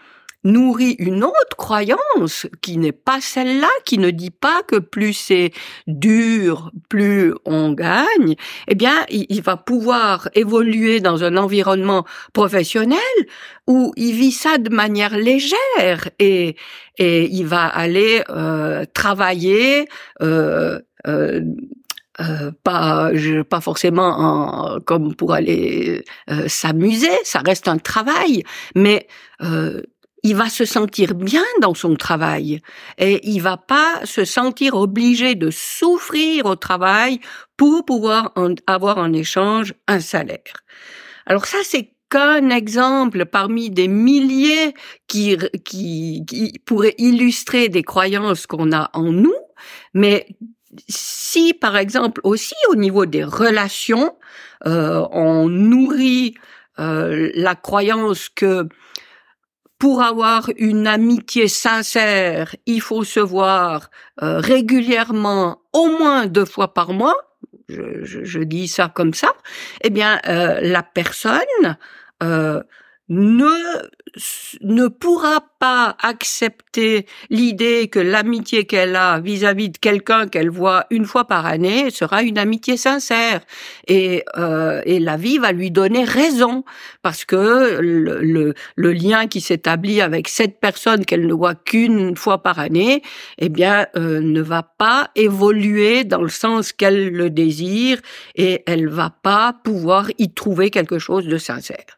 nourrit 0.47 0.95
une 0.99 1.25
autre 1.25 1.57
croyance 1.59 2.47
qui 2.63 2.79
n'est 2.79 2.93
pas 2.93 3.21
celle-là, 3.21 3.69
qui 3.85 3.99
ne 3.99 4.11
dit 4.11 4.31
pas 4.31 4.63
que 4.63 4.77
plus 4.77 5.13
c'est 5.13 5.51
dur, 5.87 6.71
plus 6.89 7.35
on 7.45 7.73
gagne, 7.73 8.37
eh 8.69 8.75
bien, 8.75 9.05
il, 9.11 9.43
va 9.43 9.57
pouvoir 9.57 10.29
évoluer 10.35 11.01
dans 11.01 11.25
un 11.25 11.37
environnement 11.37 12.07
professionnel 12.33 12.99
où 13.67 13.93
il 13.97 14.15
vit 14.15 14.33
ça 14.33 14.59
de 14.59 14.71
manière 14.71 15.17
légère 15.17 16.09
et, 16.19 16.57
et 16.97 17.25
il 17.25 17.45
va 17.45 17.67
aller 17.67 18.23
euh, 18.31 18.85
travailler 18.95 19.89
euh, 20.23 20.81
euh, 21.07 21.43
euh, 22.19 22.51
pas 22.65 23.11
pas 23.51 23.61
forcément 23.61 24.79
comme 24.87 25.15
pour 25.15 25.35
aller 25.35 26.03
euh, 26.31 26.49
s'amuser 26.49 27.11
ça 27.25 27.41
reste 27.41 27.69
un 27.69 27.77
travail 27.77 28.43
mais 28.75 29.07
euh, 29.43 29.83
il 30.27 30.35
va 30.35 30.49
se 30.49 30.65
sentir 30.65 31.15
bien 31.15 31.45
dans 31.61 31.75
son 31.75 31.95
travail 31.95 32.61
et 32.99 33.21
il 33.29 33.41
va 33.41 33.57
pas 33.57 34.01
se 34.05 34.25
sentir 34.25 34.75
obligé 34.75 35.37
de 35.37 35.51
souffrir 35.53 36.47
au 36.47 36.57
travail 36.57 37.21
pour 37.57 37.85
pouvoir 37.85 38.35
avoir 38.67 38.99
en 38.99 39.13
échange 39.13 39.73
un 39.87 40.01
salaire. 40.01 40.65
Alors 41.27 41.47
ça, 41.47 41.59
c'est 41.63 41.93
qu'un 42.11 42.51
exemple 42.51 43.27
parmi 43.27 43.71
des 43.71 43.87
milliers 43.87 44.75
qui, 45.07 45.39
qui, 45.65 46.25
qui 46.27 46.61
pourraient 46.65 46.97
illustrer 46.99 47.69
des 47.69 47.85
croyances 47.85 48.49
qu'on 48.49 48.73
a 48.73 48.91
en 48.95 49.13
nous, 49.13 49.41
mais 49.95 50.27
si 50.89 51.55
par 51.55 51.77
exemple 51.77 52.21
aussi 52.25 52.57
au 52.71 52.75
niveau 52.75 53.07
des 53.07 53.23
relations, 53.23 54.17
euh, 54.67 55.07
on 55.13 55.49
nourrit 55.49 56.35
euh, 56.81 57.31
la 57.35 57.55
croyance 57.55 58.29
que 58.29 58.69
pour 59.79 60.03
avoir 60.03 60.49
une 60.57 60.87
amitié 60.87 61.49
sincère, 61.49 62.55
il 62.67 62.81
faut 62.81 63.05
se 63.05 63.21
voir 63.21 63.91
euh, 64.23 64.39
régulièrement, 64.39 65.61
au 65.73 65.87
moins 65.99 66.27
deux 66.27 66.45
fois 66.45 66.73
par 66.73 66.93
mois. 66.93 67.17
Je, 67.69 68.43
dis 68.43 68.69
ça 68.69 68.91
comme 68.95 69.13
ça. 69.13 69.33
Eh 69.83 69.91
bien, 69.91 70.21
euh, 70.29 70.61
la 70.63 70.83
personne 70.83 71.77
euh, 72.23 72.63
ne 73.09 73.51
ne 74.63 74.89
pourra 74.89 75.43
pas 75.59 75.97
accepter 76.03 77.07
l'idée 77.31 77.89
que 77.89 77.99
l'amitié 77.99 78.65
qu'elle 78.65 78.97
a 78.97 79.21
vis-à-vis 79.21 79.71
de 79.71 79.79
quelqu'un 79.79 80.27
qu'elle 80.27 80.51
voit 80.51 80.87
une 80.91 81.05
fois 81.05 81.27
par 81.27 81.45
année 81.47 81.91
sera 81.91 82.23
une 82.23 82.39
amitié 82.39 82.77
sincère 82.77 83.41
et 83.89 84.25
euh, 84.37 84.81
et 84.85 85.01
la 85.01 85.17
vie 85.17 85.39
va 85.39 85.53
lui 85.53 85.71
donner 85.71 86.05
raison 86.05 86.65
parce 87.03 87.25
que 87.25 87.79
le, 87.81 88.21
le, 88.21 88.55
le 88.77 88.93
lien 88.93 89.27
qui 89.27 89.41
s'établit 89.41 90.01
avec 90.01 90.29
cette 90.29 90.61
personne 90.61 91.05
qu'elle 91.05 91.27
ne 91.27 91.35
voit 91.35 91.55
qu'une 91.55 92.17
fois 92.17 92.43
par 92.43 92.59
année 92.59 93.03
eh 93.39 93.49
bien 93.49 93.87
euh, 93.97 94.21
ne 94.21 94.41
va 94.41 94.63
pas 94.63 95.11
évoluer 95.15 96.05
dans 96.05 96.23
le 96.23 96.29
sens 96.29 96.73
qu'elle 96.73 97.11
le 97.11 97.31
désire 97.31 97.99
et 98.35 98.63
elle 98.67 98.89
va 98.89 99.11
pas 99.11 99.55
pouvoir 99.65 100.09
y 100.19 100.33
trouver 100.33 100.71
quelque 100.71 100.99
chose 100.99 101.27
de 101.27 101.39
sincère. 101.39 101.97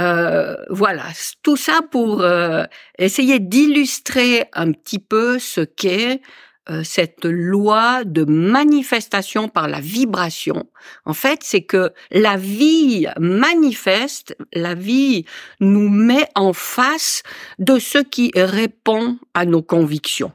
Euh, 0.00 0.56
voilà, 0.70 1.04
tout 1.42 1.56
ça 1.56 1.80
pour 1.90 2.22
euh, 2.22 2.64
essayer 2.98 3.38
d'illustrer 3.38 4.46
un 4.54 4.72
petit 4.72 4.98
peu 4.98 5.38
ce 5.38 5.60
qu'est 5.60 6.22
euh, 6.70 6.82
cette 6.84 7.24
loi 7.26 8.04
de 8.04 8.24
manifestation 8.24 9.48
par 9.48 9.68
la 9.68 9.80
vibration. 9.80 10.70
En 11.04 11.12
fait, 11.12 11.40
c'est 11.42 11.62
que 11.62 11.92
la 12.10 12.36
vie 12.36 13.08
manifeste, 13.18 14.36
la 14.54 14.74
vie 14.74 15.26
nous 15.58 15.90
met 15.90 16.28
en 16.34 16.54
face 16.54 17.22
de 17.58 17.78
ce 17.78 17.98
qui 17.98 18.32
répond 18.34 19.18
à 19.34 19.44
nos 19.44 19.62
convictions. 19.62 20.32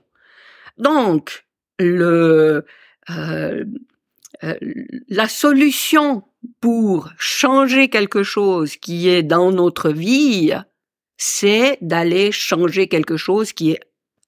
Donc, 0.77 1.45
le, 1.79 2.65
la 5.09 5.27
solution 5.27 6.23
pour 6.61 7.09
changer 7.17 7.89
quelque 7.89 8.23
chose 8.23 8.75
qui 8.77 9.09
est 9.09 9.23
dans 9.23 9.51
notre 9.51 9.89
vie, 9.89 10.53
c'est 11.17 11.77
d'aller 11.81 12.31
changer 12.31 12.87
quelque 12.87 13.17
chose 13.17 13.53
qui 13.53 13.71
est 13.71 13.79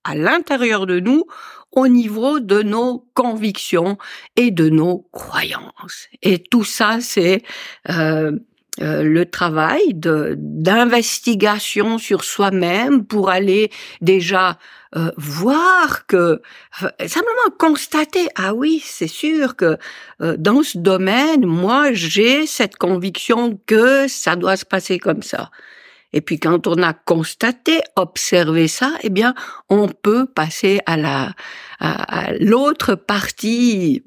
à 0.03 0.15
l'intérieur 0.15 0.85
de 0.85 0.99
nous 0.99 1.25
au 1.71 1.87
niveau 1.87 2.39
de 2.39 2.61
nos 2.61 3.05
convictions 3.13 3.97
et 4.35 4.51
de 4.51 4.69
nos 4.69 5.07
croyances. 5.11 6.07
Et 6.21 6.41
tout 6.41 6.63
ça, 6.63 6.99
c'est 7.01 7.43
euh, 7.89 8.31
euh, 8.81 9.01
le 9.01 9.25
travail 9.25 9.81
d'investigation 9.93 11.97
sur 11.97 12.23
soi-même 12.23 13.05
pour 13.05 13.31
aller 13.31 13.71
déjà 14.01 14.59
euh, 14.95 15.09
voir 15.17 16.05
que 16.05 16.41
simplement 17.07 17.49
constater 17.57 18.29
ah 18.35 18.53
oui 18.53 18.83
c'est 18.85 19.07
sûr 19.07 19.55
que 19.55 19.79
euh, 20.21 20.35
dans 20.37 20.61
ce 20.61 20.77
domaine 20.77 21.43
moi 21.45 21.91
j'ai 21.93 22.45
cette 22.45 22.77
conviction 22.77 23.59
que 23.65 24.07
ça 24.07 24.35
doit 24.35 24.57
se 24.57 24.65
passer 24.65 24.99
comme 24.99 25.23
ça 25.23 25.49
et 26.13 26.21
puis 26.21 26.39
quand 26.39 26.67
on 26.67 26.83
a 26.83 26.93
constaté 26.93 27.81
observé 27.95 28.67
ça 28.67 28.93
eh 29.01 29.09
bien 29.09 29.33
on 29.69 29.87
peut 29.87 30.27
passer 30.27 30.81
à 30.85 30.97
la 30.97 31.31
à 31.79 32.33
l'autre 32.39 32.93
partie 32.93 34.03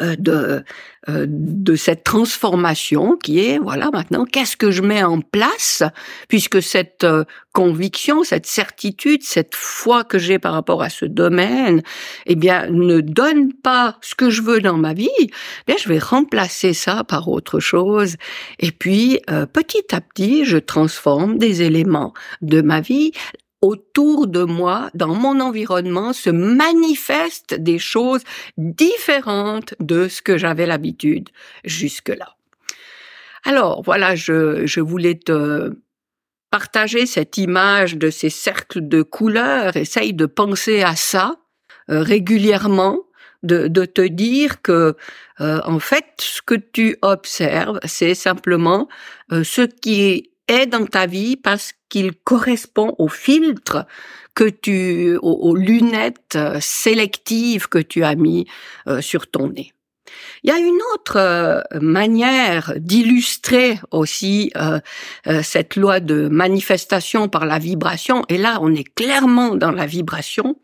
de 0.00 0.64
euh, 1.08 1.26
de 1.28 1.74
cette 1.74 2.04
transformation 2.04 3.16
qui 3.16 3.40
est 3.40 3.58
voilà 3.58 3.90
maintenant 3.92 4.24
qu'est-ce 4.24 4.56
que 4.56 4.70
je 4.70 4.82
mets 4.82 5.02
en 5.02 5.20
place 5.20 5.82
puisque 6.28 6.62
cette 6.62 7.04
euh, 7.04 7.24
conviction 7.52 8.22
cette 8.22 8.46
certitude 8.46 9.22
cette 9.22 9.54
foi 9.54 10.04
que 10.04 10.18
j'ai 10.18 10.38
par 10.38 10.52
rapport 10.52 10.82
à 10.82 10.88
ce 10.88 11.04
domaine 11.04 11.82
eh 12.26 12.36
bien 12.36 12.68
ne 12.70 13.00
donne 13.00 13.52
pas 13.52 13.98
ce 14.00 14.14
que 14.14 14.30
je 14.30 14.42
veux 14.42 14.60
dans 14.60 14.78
ma 14.78 14.94
vie 14.94 15.10
eh 15.20 15.30
bien 15.66 15.76
je 15.78 15.88
vais 15.88 15.98
remplacer 15.98 16.72
ça 16.72 17.04
par 17.04 17.28
autre 17.28 17.60
chose. 17.60 18.16
Et 18.60 18.70
puis 18.70 19.20
petit 19.52 19.94
à 19.94 20.00
petit 20.00 20.44
je 20.44 20.58
transforme 20.58 21.36
des 21.36 21.62
éléments 21.62 22.14
de 22.40 22.62
ma 22.62 22.80
vie 22.80 23.12
autour 23.62 24.26
de 24.26 24.42
moi, 24.42 24.90
dans 24.94 25.14
mon 25.14 25.40
environnement, 25.40 26.12
se 26.12 26.30
manifestent 26.30 27.54
des 27.54 27.78
choses 27.78 28.22
différentes 28.58 29.74
de 29.80 30.08
ce 30.08 30.20
que 30.20 30.36
j'avais 30.36 30.66
l'habitude 30.66 31.30
jusque-là. 31.64 32.36
Alors 33.44 33.82
voilà, 33.82 34.14
je, 34.14 34.66
je 34.66 34.80
voulais 34.80 35.14
te 35.14 35.72
partager 36.50 37.06
cette 37.06 37.38
image 37.38 37.96
de 37.96 38.10
ces 38.10 38.28
cercles 38.28 38.86
de 38.86 39.02
couleurs, 39.02 39.76
essaye 39.76 40.12
de 40.12 40.26
penser 40.26 40.82
à 40.82 40.96
ça 40.96 41.36
euh, 41.90 42.02
régulièrement, 42.02 43.00
de, 43.42 43.66
de, 43.66 43.84
te 43.84 44.06
dire 44.06 44.62
que 44.62 44.94
euh, 45.40 45.60
en 45.64 45.80
fait 45.80 46.04
ce 46.20 46.42
que 46.42 46.54
tu 46.54 46.96
observes, 47.02 47.80
c'est 47.84 48.14
simplement 48.14 48.86
euh, 49.32 49.42
ce 49.42 49.62
qui 49.62 50.30
est 50.46 50.66
dans 50.66 50.86
ta 50.86 51.06
vie 51.06 51.36
parce 51.36 51.72
qu'il 51.92 52.14
correspond 52.14 52.94
au 52.98 53.08
filtre 53.08 53.86
que 54.34 54.48
tu, 54.48 55.18
aux, 55.20 55.54
lunettes 55.54 56.36
euh, 56.36 56.56
sélectives 56.58 57.68
que 57.68 57.78
tu 57.78 58.02
as 58.02 58.14
mis 58.14 58.46
euh, 58.88 59.02
sur 59.02 59.30
ton 59.30 59.48
nez. 59.48 59.74
Il 60.42 60.50
y 60.50 60.52
a 60.52 60.58
une 60.58 60.80
autre 60.94 61.16
euh, 61.16 61.60
manière 61.80 62.74
d'illustrer 62.76 63.78
aussi 63.92 64.50
euh, 64.56 64.80
euh, 65.28 65.42
cette 65.42 65.76
loi 65.76 66.00
de 66.00 66.28
manifestation 66.28 67.28
par 67.28 67.46
la 67.46 67.58
vibration, 67.58 68.22
et 68.28 68.38
là 68.38 68.58
on 68.60 68.74
est 68.74 68.92
clairement 68.94 69.54
dans 69.54 69.70
la 69.70 69.86
vibration. 69.86 70.56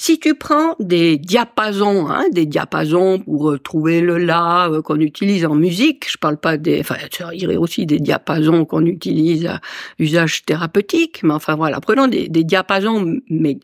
Si 0.00 0.20
tu 0.20 0.36
prends 0.36 0.76
des 0.78 1.18
diapasons, 1.18 2.08
hein, 2.08 2.26
des 2.30 2.46
diapasons 2.46 3.18
pour 3.18 3.60
trouver 3.60 4.00
le 4.00 4.18
la 4.18 4.70
qu'on 4.84 5.00
utilise 5.00 5.44
en 5.44 5.56
musique, 5.56 6.08
je 6.08 6.16
parle 6.16 6.38
pas 6.38 6.56
des, 6.56 6.78
enfin 6.78 6.94
il 7.32 7.42
y 7.42 7.46
aurait 7.46 7.56
aussi 7.56 7.84
des 7.84 7.98
diapasons 7.98 8.64
qu'on 8.64 8.86
utilise 8.86 9.46
à 9.46 9.60
usage 9.98 10.44
thérapeutique, 10.44 11.24
mais 11.24 11.34
enfin 11.34 11.56
voilà, 11.56 11.80
prenons 11.80 12.06
des, 12.06 12.28
des 12.28 12.44
diapasons 12.44 13.18
mais, 13.28 13.58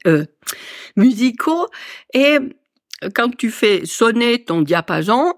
musicaux 0.96 1.68
et 2.12 2.38
quand 3.14 3.36
tu 3.36 3.50
fais 3.50 3.84
sonner 3.86 4.44
ton 4.44 4.62
diapason, 4.62 5.34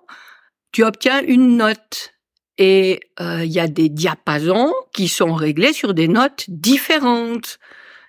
tu 0.72 0.84
obtiens 0.84 1.22
une 1.22 1.56
note. 1.56 2.12
Et 2.58 3.00
euh, 3.20 3.44
il 3.44 3.52
y 3.52 3.60
a 3.60 3.68
des 3.68 3.88
diapasons 3.88 4.72
qui 4.92 5.08
sont 5.08 5.34
réglés 5.34 5.72
sur 5.72 5.94
des 5.94 6.08
notes 6.08 6.44
différentes. 6.48 7.58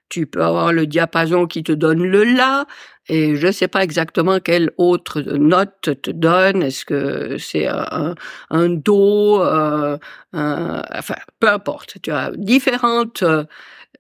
Tu 0.10 0.26
peux 0.26 0.44
avoir 0.44 0.72
le 0.72 0.88
diapason 0.88 1.48
qui 1.48 1.64
te 1.64 1.74
donne 1.74 2.02
le 2.02 2.24
la, 2.24 2.66
et 3.10 3.36
je 3.36 3.48
ne 3.48 3.52
sais 3.52 3.68
pas 3.68 3.84
exactement 3.84 4.40
quelle 4.40 4.72
autre 4.78 5.22
note 5.22 6.02
te 6.02 6.12
donne. 6.12 6.64
Est-ce 6.64 6.86
que 6.86 7.38
c'est 7.38 7.68
un, 7.68 8.70
do, 8.70 9.42
euh, 9.42 9.98
enfin 10.34 11.16
peu 11.40 11.50
importe. 11.50 11.98
Tu 12.02 12.12
as 12.12 12.32
différentes 12.36 13.24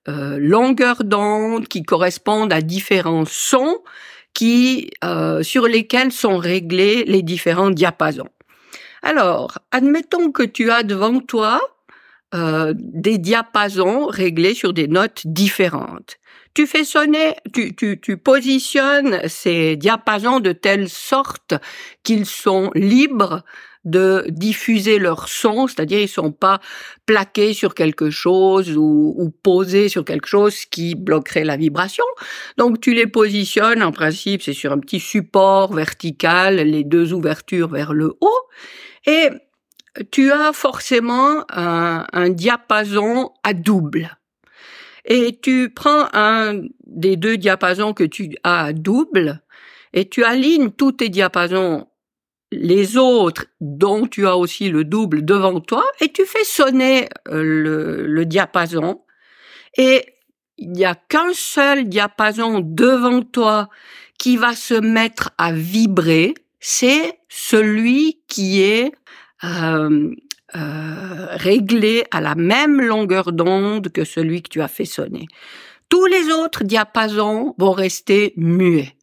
euh, 0.09 0.37
longueurs 0.39 1.03
d'onde 1.03 1.67
qui 1.67 1.83
correspondent 1.83 2.53
à 2.53 2.61
différents 2.61 3.25
sons 3.25 3.79
qui 4.37 4.91
euh, 5.03 5.41
sur 5.41 5.67
lesquels 5.67 6.11
sont 6.11 6.37
réglés 6.37 7.03
les 7.05 7.23
différents 7.23 7.71
diapasons. 7.71 8.29
Alors, 9.01 9.57
admettons 9.71 10.31
que 10.31 10.43
tu 10.43 10.69
as 10.69 10.83
devant 10.83 11.19
toi 11.21 11.59
euh, 12.35 12.71
des 12.77 13.17
diapasons 13.17 14.05
réglés 14.05 14.53
sur 14.53 14.73
des 14.73 14.87
notes 14.87 15.25
différentes. 15.25 16.17
Tu 16.53 16.67
fais 16.67 16.83
sonner, 16.83 17.33
tu, 17.51 17.75
tu, 17.75 17.99
tu 17.99 18.17
positionnes 18.17 19.27
ces 19.27 19.75
diapasons 19.75 20.39
de 20.39 20.51
telle 20.51 20.87
sorte 20.87 21.55
qu'ils 22.03 22.27
sont 22.27 22.69
libres 22.75 23.43
de 23.87 24.25
diffuser 24.27 24.99
leur 24.99 25.29
son, 25.29 25.67
c'est-à-dire 25.67 25.99
ils 25.99 26.09
sont 26.09 26.33
pas 26.33 26.59
plaqués 27.05 27.53
sur 27.53 27.73
quelque 27.73 28.09
chose 28.09 28.75
ou, 28.77 29.33
posés 29.43 29.87
sur 29.87 30.03
quelque 30.03 30.27
chose 30.27 30.65
qui 30.65 30.93
bloquerait 30.93 31.45
la 31.45 31.55
vibration. 31.55 32.03
Donc 32.57 32.81
tu 32.81 32.93
les 32.93 33.07
positionnes, 33.07 33.81
en 33.81 33.93
principe 33.93 34.41
c'est 34.41 34.53
sur 34.53 34.73
un 34.73 34.79
petit 34.79 34.99
support 34.99 35.73
vertical, 35.73 36.57
les 36.57 36.83
deux 36.83 37.13
ouvertures 37.13 37.69
vers 37.69 37.93
le 37.93 38.17
haut, 38.19 38.41
et 39.05 39.29
tu 40.11 40.31
as 40.31 40.51
forcément 40.51 41.45
un 41.49 42.29
diapason 42.29 43.31
à 43.43 43.53
double. 43.53 44.17
Et 45.05 45.39
tu 45.41 45.69
prends 45.73 46.09
un 46.11 46.61
des 46.85 47.15
deux 47.15 47.37
diapasons 47.37 47.93
que 47.93 48.03
tu 48.03 48.35
as 48.43 48.65
à 48.65 48.73
double, 48.73 49.41
et 49.93 50.09
tu 50.09 50.25
alignes 50.25 50.71
tous 50.71 50.91
tes 50.91 51.07
diapasons 51.07 51.87
les 52.51 52.97
autres 52.97 53.45
dont 53.59 54.07
tu 54.07 54.25
as 54.25 54.37
aussi 54.37 54.69
le 54.69 54.83
double 54.83 55.25
devant 55.25 55.59
toi 55.59 55.85
et 55.99 56.11
tu 56.11 56.25
fais 56.25 56.43
sonner 56.43 57.09
euh, 57.27 58.05
le, 58.07 58.25
diapason 58.25 59.01
et 59.77 60.05
il 60.57 60.71
n'y 60.71 60.85
a 60.85 60.95
qu'un 60.95 61.33
seul 61.33 61.87
diapason 61.87 62.61
devant 62.63 63.21
toi 63.21 63.69
qui 64.17 64.37
va 64.37 64.55
se 64.55 64.73
mettre 64.73 65.31
à 65.37 65.51
vibrer, 65.51 66.33
c'est 66.59 67.19
celui 67.29 68.21
qui 68.27 68.61
est 68.61 68.91
euh, 69.43 70.15
euh, 70.55 71.27
réglé 71.31 72.05
à 72.09 72.21
la 72.21 72.33
même 72.33 72.81
longueur 72.81 73.31
d'onde 73.31 73.89
que 73.91 74.03
celui 74.03 74.41
que 74.41 74.49
tu 74.49 74.61
as 74.61 74.67
fait 74.67 74.85
sonner. 74.85 75.27
Tous 75.89 76.05
les 76.07 76.31
autres 76.31 76.63
diapasons 76.63 77.53
vont 77.59 77.71
rester 77.71 78.33
muets. 78.35 78.96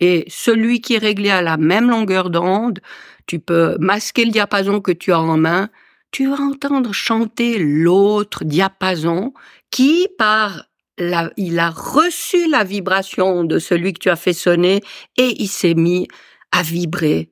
Et 0.00 0.24
celui 0.28 0.80
qui 0.80 0.94
est 0.94 0.98
réglé 0.98 1.30
à 1.30 1.42
la 1.42 1.56
même 1.56 1.90
longueur 1.90 2.30
d'onde, 2.30 2.80
tu 3.26 3.38
peux 3.38 3.76
masquer 3.78 4.24
le 4.24 4.30
diapason 4.30 4.80
que 4.80 4.92
tu 4.92 5.12
as 5.12 5.20
en 5.20 5.36
main, 5.36 5.70
tu 6.10 6.28
vas 6.28 6.40
entendre 6.40 6.92
chanter 6.92 7.58
l'autre 7.58 8.44
diapason 8.44 9.32
qui, 9.70 10.08
par 10.18 10.66
la, 10.98 11.30
il 11.36 11.58
a 11.58 11.70
reçu 11.70 12.48
la 12.48 12.64
vibration 12.64 13.44
de 13.44 13.58
celui 13.58 13.92
que 13.92 13.98
tu 13.98 14.10
as 14.10 14.16
fait 14.16 14.32
sonner 14.32 14.82
et 15.16 15.34
il 15.42 15.48
s'est 15.48 15.74
mis 15.74 16.08
à 16.52 16.62
vibrer 16.62 17.30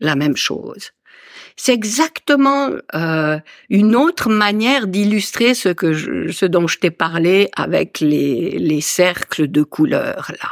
la 0.00 0.14
même 0.14 0.36
chose. 0.36 0.92
C'est 1.56 1.72
exactement 1.72 2.70
euh, 2.94 3.38
une 3.68 3.96
autre 3.96 4.28
manière 4.28 4.86
d'illustrer 4.86 5.54
ce 5.54 5.68
que 5.68 5.92
je, 5.92 6.30
ce 6.30 6.46
dont 6.46 6.66
je 6.66 6.78
t'ai 6.78 6.90
parlé 6.90 7.48
avec 7.56 8.00
les, 8.00 8.58
les 8.58 8.80
cercles 8.80 9.48
de 9.48 9.62
couleurs 9.62 10.32
là. 10.42 10.50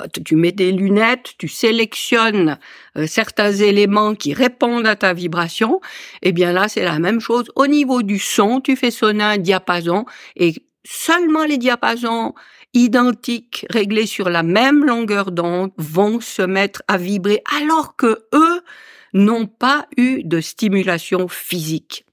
Euh, 0.00 0.06
tu 0.24 0.36
mets 0.36 0.52
des 0.52 0.72
lunettes, 0.72 1.34
tu 1.38 1.48
sélectionnes 1.48 2.58
euh, 2.96 3.06
certains 3.06 3.52
éléments 3.52 4.14
qui 4.14 4.34
répondent 4.34 4.86
à 4.86 4.96
ta 4.96 5.12
vibration. 5.12 5.80
Et 6.22 6.28
eh 6.28 6.32
bien 6.32 6.52
là, 6.52 6.68
c'est 6.68 6.84
la 6.84 6.98
même 6.98 7.20
chose. 7.20 7.50
Au 7.56 7.66
niveau 7.66 8.02
du 8.02 8.18
son, 8.18 8.60
tu 8.60 8.76
fais 8.76 8.90
sonner 8.90 9.24
un 9.24 9.38
diapason 9.38 10.04
et 10.36 10.54
seulement 10.84 11.44
les 11.44 11.58
diapasons 11.58 12.34
identiques, 12.74 13.66
réglés 13.70 14.06
sur 14.06 14.28
la 14.28 14.42
même 14.42 14.84
longueur 14.84 15.32
d'onde, 15.32 15.72
vont 15.78 16.20
se 16.20 16.42
mettre 16.42 16.82
à 16.86 16.98
vibrer 16.98 17.42
alors 17.60 17.96
que 17.96 18.18
eux 18.34 18.62
n'ont 19.12 19.46
pas 19.46 19.86
eu 19.96 20.22
de 20.24 20.40
stimulation 20.40 21.28
physique. 21.28 22.04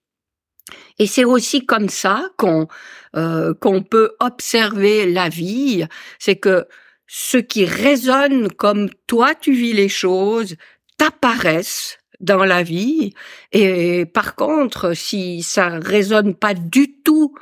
Et 0.98 1.08
c'est 1.08 1.26
aussi 1.26 1.66
comme 1.66 1.90
ça 1.90 2.30
qu'on 2.38 2.68
euh, 3.16 3.54
qu'on 3.54 3.84
peut 3.84 4.16
observer 4.20 5.12
la 5.12 5.30
vie, 5.30 5.86
c'est 6.20 6.36
que 6.36 6.68
ce 7.08 7.38
qui 7.38 7.66
résonne 7.66 8.52
comme 8.52 8.90
toi 9.08 9.36
tu 9.36 9.54
vis 9.54 9.74
les 9.74 9.90
choses 9.90 10.56
t'apparaissent 10.98 11.98
dans 12.20 12.44
la 12.44 12.64
vie 12.64 13.14
et 13.52 14.06
par 14.06 14.36
contre 14.36 14.94
si 14.94 15.44
ça 15.44 15.80
résonne 15.80 16.34
pas 16.34 16.54
du 16.54 17.02
tout 17.04 17.36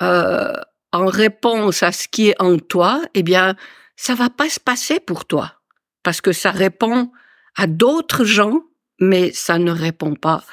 euh, 0.00 0.52
en 0.92 1.06
réponse 1.06 1.82
à 1.82 1.92
ce 1.92 2.08
qui 2.08 2.28
est 2.30 2.40
en 2.40 2.58
toi, 2.58 3.02
eh 3.14 3.22
bien 3.22 3.56
ça 3.96 4.14
va 4.14 4.30
pas 4.30 4.48
se 4.48 4.60
passer 4.60 4.98
pour 4.98 5.26
toi 5.26 5.60
parce 6.02 6.20
que 6.20 6.32
ça 6.32 6.50
répond 6.50 7.10
à 7.56 7.66
d'autres 7.66 8.24
gens 8.24 8.62
mais 9.02 9.32
ça 9.32 9.58
ne 9.58 9.72
répond 9.72 10.14
pas 10.14 10.44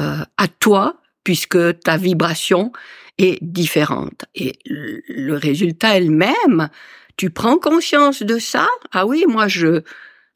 euh, 0.00 0.16
à 0.36 0.48
toi 0.48 1.00
puisque 1.24 1.58
ta 1.80 1.98
vibration 1.98 2.72
est 3.18 3.38
différente. 3.42 4.24
Et 4.34 4.58
le 4.64 5.34
résultat 5.34 5.96
elle-même, 5.98 6.70
tu 7.16 7.30
prends 7.30 7.58
conscience 7.58 8.22
de 8.22 8.38
ça? 8.38 8.66
Ah 8.92 9.06
oui, 9.06 9.24
moi 9.28 9.46
je 9.46 9.82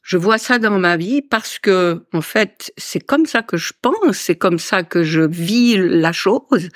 je 0.05 0.17
vois 0.17 0.37
ça 0.37 0.59
dans 0.59 0.79
ma 0.79 0.97
vie 0.97 1.23
parce 1.23 1.59
que 1.59 2.05
en 2.13 2.21
fait 2.21 2.73
c'est 2.77 3.01
comme 3.01 3.25
ça 3.25 3.43
que 3.43 3.57
je 3.57 3.73
pense, 3.81 4.19
c'est 4.19 4.37
comme 4.37 4.59
ça 4.59 4.83
que 4.83 5.03
je 5.03 5.23
vis 5.23 5.77
la 5.79 6.13
chose. 6.13 6.69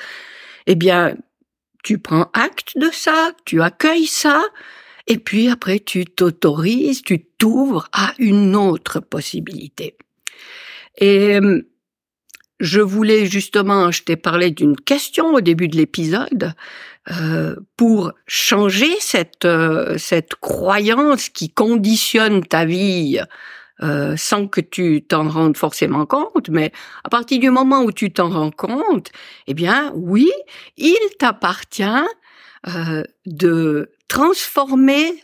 Eh 0.66 0.76
bien, 0.76 1.14
tu 1.84 1.98
prends 1.98 2.30
acte 2.32 2.72
de 2.76 2.88
ça, 2.92 3.32
tu 3.44 3.60
accueilles 3.62 4.06
ça, 4.06 4.42
et 5.06 5.18
puis 5.18 5.48
après 5.48 5.78
tu 5.80 6.06
t'autorises, 6.06 7.02
tu 7.02 7.24
t'ouvres 7.38 7.88
à 7.92 8.14
une 8.18 8.56
autre 8.56 9.00
possibilité. 9.00 9.96
Et 10.98 11.36
euh, 11.36 11.62
je 12.60 12.80
voulais 12.80 13.26
justement, 13.26 13.90
je 13.90 14.02
t'ai 14.02 14.16
parlé 14.16 14.50
d'une 14.50 14.76
question 14.76 15.34
au 15.34 15.40
début 15.40 15.68
de 15.68 15.76
l'épisode, 15.76 16.54
euh, 17.10 17.56
pour 17.76 18.12
changer 18.26 18.98
cette, 18.98 19.44
euh, 19.44 19.98
cette 19.98 20.34
croyance 20.36 21.28
qui 21.28 21.50
conditionne 21.50 22.44
ta 22.44 22.64
vie 22.64 23.20
euh, 23.82 24.16
sans 24.16 24.48
que 24.48 24.62
tu 24.62 25.04
t'en 25.06 25.28
rendes 25.28 25.56
forcément 25.56 26.06
compte, 26.06 26.48
mais 26.48 26.72
à 27.04 27.10
partir 27.10 27.38
du 27.38 27.50
moment 27.50 27.82
où 27.82 27.92
tu 27.92 28.10
t'en 28.10 28.30
rends 28.30 28.50
compte, 28.50 29.10
eh 29.46 29.54
bien 29.54 29.92
oui, 29.94 30.30
il 30.78 30.96
t'appartient 31.18 31.84
euh, 32.68 33.04
de 33.26 33.90
transformer 34.08 35.22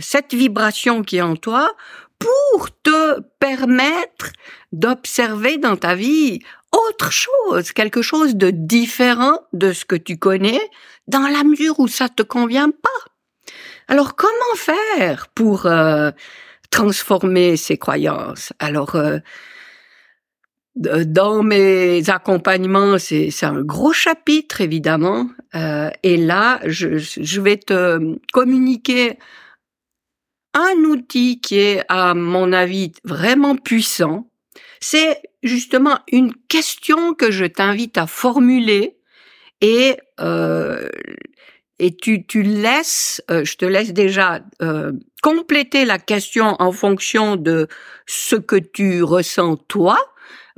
cette 0.00 0.34
vibration 0.34 1.02
qui 1.02 1.16
est 1.16 1.22
en 1.22 1.34
toi 1.34 1.68
pour 2.18 2.70
te 2.82 3.20
permettre 3.38 4.32
d'observer 4.72 5.58
dans 5.58 5.76
ta 5.76 5.94
vie 5.94 6.40
autre 6.72 7.12
chose, 7.12 7.72
quelque 7.72 8.02
chose 8.02 8.34
de 8.34 8.50
différent 8.50 9.40
de 9.52 9.72
ce 9.72 9.84
que 9.84 9.96
tu 9.96 10.16
connais, 10.16 10.60
dans 11.06 11.28
la 11.28 11.44
mesure 11.44 11.78
où 11.78 11.88
ça 11.88 12.08
te 12.08 12.22
convient 12.22 12.70
pas. 12.70 12.88
Alors 13.88 14.16
comment 14.16 14.56
faire 14.56 15.28
pour 15.34 15.66
euh, 15.66 16.10
transformer 16.70 17.56
ces 17.56 17.76
croyances? 17.76 18.52
Alors 18.58 18.96
euh, 18.96 19.18
dans 20.74 21.44
mes 21.44 22.10
accompagnements, 22.10 22.98
c'est 22.98 23.30
un 23.44 23.62
gros 23.62 23.92
chapitre 23.92 24.60
évidemment, 24.60 25.28
euh, 25.54 25.90
et 26.02 26.16
là 26.16 26.60
je, 26.64 26.98
je 26.98 27.40
vais 27.40 27.58
te 27.58 28.16
communiquer 28.32 29.18
un 30.54 30.84
outil 30.84 31.40
qui 31.40 31.58
est, 31.58 31.84
à 31.88 32.14
mon 32.14 32.52
avis, 32.52 32.92
vraiment 33.04 33.56
puissant, 33.56 34.30
C'est 34.80 35.22
justement 35.42 35.98
une 36.12 36.34
question 36.48 37.14
que 37.14 37.30
je 37.30 37.46
t'invite 37.46 37.96
à 37.96 38.06
formuler 38.06 38.96
et 39.60 39.96
euh, 40.20 40.88
et 41.78 41.94
tu, 41.96 42.24
tu 42.26 42.42
laisses, 42.42 43.22
euh, 43.30 43.44
je 43.44 43.56
te 43.56 43.64
laisse 43.64 43.92
déjà 43.92 44.40
euh, 44.62 44.92
compléter 45.22 45.84
la 45.84 45.98
question 45.98 46.56
en 46.60 46.72
fonction 46.72 47.36
de 47.36 47.66
ce 48.06 48.36
que 48.36 48.56
tu 48.56 49.02
ressens 49.02 49.56
toi. 49.56 49.98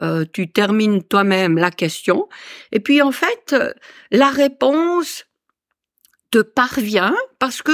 Euh, 0.03 0.27
tu 0.31 0.53
termines 0.53 1.03
toi-même 1.03 1.57
la 1.57 1.71
question. 1.71 2.29
Et 2.71 2.81
puis 2.81 3.01
en 3.01 3.13
fait, 3.13 3.57
la 4.11 4.29
réponse 4.29 5.25
te 6.31 6.43
parvient 6.43 7.15
parce 7.39 7.63
que 7.63 7.73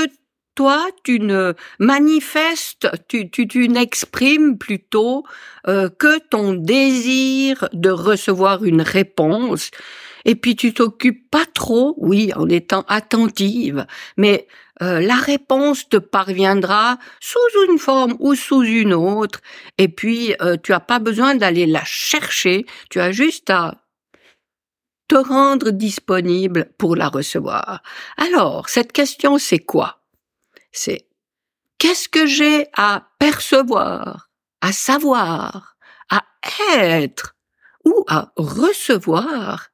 toi, 0.54 0.86
tu 1.04 1.20
ne 1.20 1.54
manifestes, 1.78 2.88
tu, 3.08 3.30
tu, 3.30 3.48
tu 3.48 3.68
n'exprimes 3.68 4.58
plutôt 4.58 5.24
que 5.64 6.18
ton 6.28 6.54
désir 6.54 7.68
de 7.72 7.90
recevoir 7.90 8.64
une 8.64 8.82
réponse. 8.82 9.70
Et 10.24 10.34
puis 10.34 10.56
tu 10.56 10.72
t'occupes 10.72 11.30
pas 11.30 11.46
trop, 11.46 11.94
oui, 11.98 12.32
en 12.34 12.48
étant 12.48 12.84
attentive, 12.88 13.86
mais 14.16 14.46
euh, 14.82 15.00
la 15.00 15.16
réponse 15.16 15.88
te 15.88 15.96
parviendra 15.96 16.98
sous 17.20 17.38
une 17.68 17.78
forme 17.78 18.16
ou 18.20 18.34
sous 18.34 18.62
une 18.62 18.94
autre, 18.94 19.40
et 19.78 19.88
puis 19.88 20.34
euh, 20.40 20.56
tu 20.62 20.72
as 20.72 20.80
pas 20.80 20.98
besoin 20.98 21.34
d'aller 21.34 21.66
la 21.66 21.84
chercher, 21.84 22.66
tu 22.90 23.00
as 23.00 23.12
juste 23.12 23.50
à 23.50 23.84
te 25.08 25.16
rendre 25.16 25.70
disponible 25.70 26.70
pour 26.78 26.96
la 26.96 27.08
recevoir. 27.08 27.82
Alors, 28.16 28.68
cette 28.68 28.92
question, 28.92 29.38
c'est 29.38 29.58
quoi? 29.58 30.01
C'est 30.72 31.06
qu'est-ce 31.78 32.08
que 32.08 32.26
j'ai 32.26 32.66
à 32.74 33.08
percevoir, 33.18 34.30
à 34.60 34.72
savoir, 34.72 35.76
à 36.10 36.24
être 36.76 37.36
ou 37.84 38.04
à 38.08 38.32
recevoir 38.36 39.68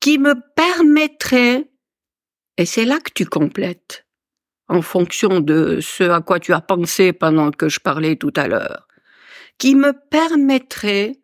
qui 0.00 0.18
me 0.18 0.34
permettrait, 0.56 1.70
et 2.56 2.66
c'est 2.66 2.84
là 2.84 2.98
que 2.98 3.12
tu 3.14 3.24
complètes, 3.24 4.06
en 4.68 4.82
fonction 4.82 5.40
de 5.40 5.78
ce 5.80 6.04
à 6.04 6.20
quoi 6.20 6.40
tu 6.40 6.52
as 6.52 6.60
pensé 6.60 7.12
pendant 7.12 7.50
que 7.50 7.68
je 7.68 7.78
parlais 7.78 8.16
tout 8.16 8.32
à 8.36 8.48
l'heure, 8.48 8.88
qui 9.58 9.74
me 9.74 9.92
permettrait 10.10 11.20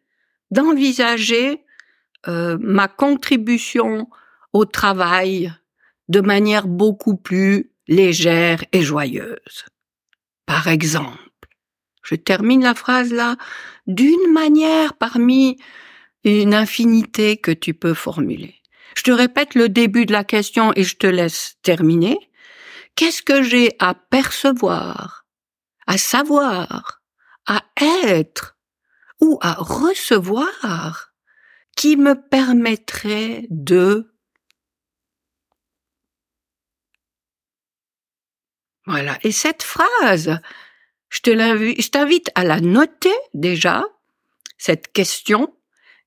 d'envisager 0.51 1.64
euh, 2.27 2.57
ma 2.61 2.88
contribution 2.88 4.09
au 4.53 4.64
travail 4.64 5.53
de 6.09 6.21
manière 6.21 6.66
beaucoup 6.66 7.16
plus 7.16 7.73
légère 7.88 8.64
et 8.72 8.83
joyeuse. 8.83 9.64
Par 10.46 10.68
exemple, 10.68 11.18
je 12.03 12.14
termine 12.14 12.62
la 12.62 12.74
phrase 12.74 13.12
là 13.12 13.37
d'une 13.87 14.33
manière 14.33 14.94
parmi 14.94 15.59
une 16.24 16.55
infinité 16.55 17.37
que 17.38 17.51
tu 17.51 17.74
peux 17.74 17.94
formuler. 17.94 18.55
Je 18.96 19.03
te 19.03 19.11
répète 19.11 19.55
le 19.55 19.68
début 19.68 20.07
de 20.07 20.12
la 20.12 20.24
question 20.24 20.72
et 20.74 20.85
je 20.85 20.96
te 20.96 21.07
laisse 21.07 21.57
terminer. 21.62 22.18
Qu'est-ce 22.94 23.22
que 23.22 23.42
j'ai 23.42 23.74
à 23.79 23.94
percevoir, 23.94 25.27
à 25.87 25.98
savoir, 25.98 27.01
à 27.46 27.62
être 27.81 28.57
ou 29.20 29.38
à 29.40 29.55
recevoir 29.55 31.12
qui 31.77 31.96
me 31.96 32.14
permettrait 32.14 33.46
de 33.51 34.12
Voilà. 38.88 39.18
Et 39.22 39.33
cette 39.33 39.62
phrase, 39.62 40.40
je 41.11 41.20
te 41.20 41.90
t'invite 41.90 42.31
à 42.35 42.42
la 42.42 42.61
noter 42.61 43.14
déjà, 43.35 43.85
cette 44.57 44.92
question, 44.92 45.53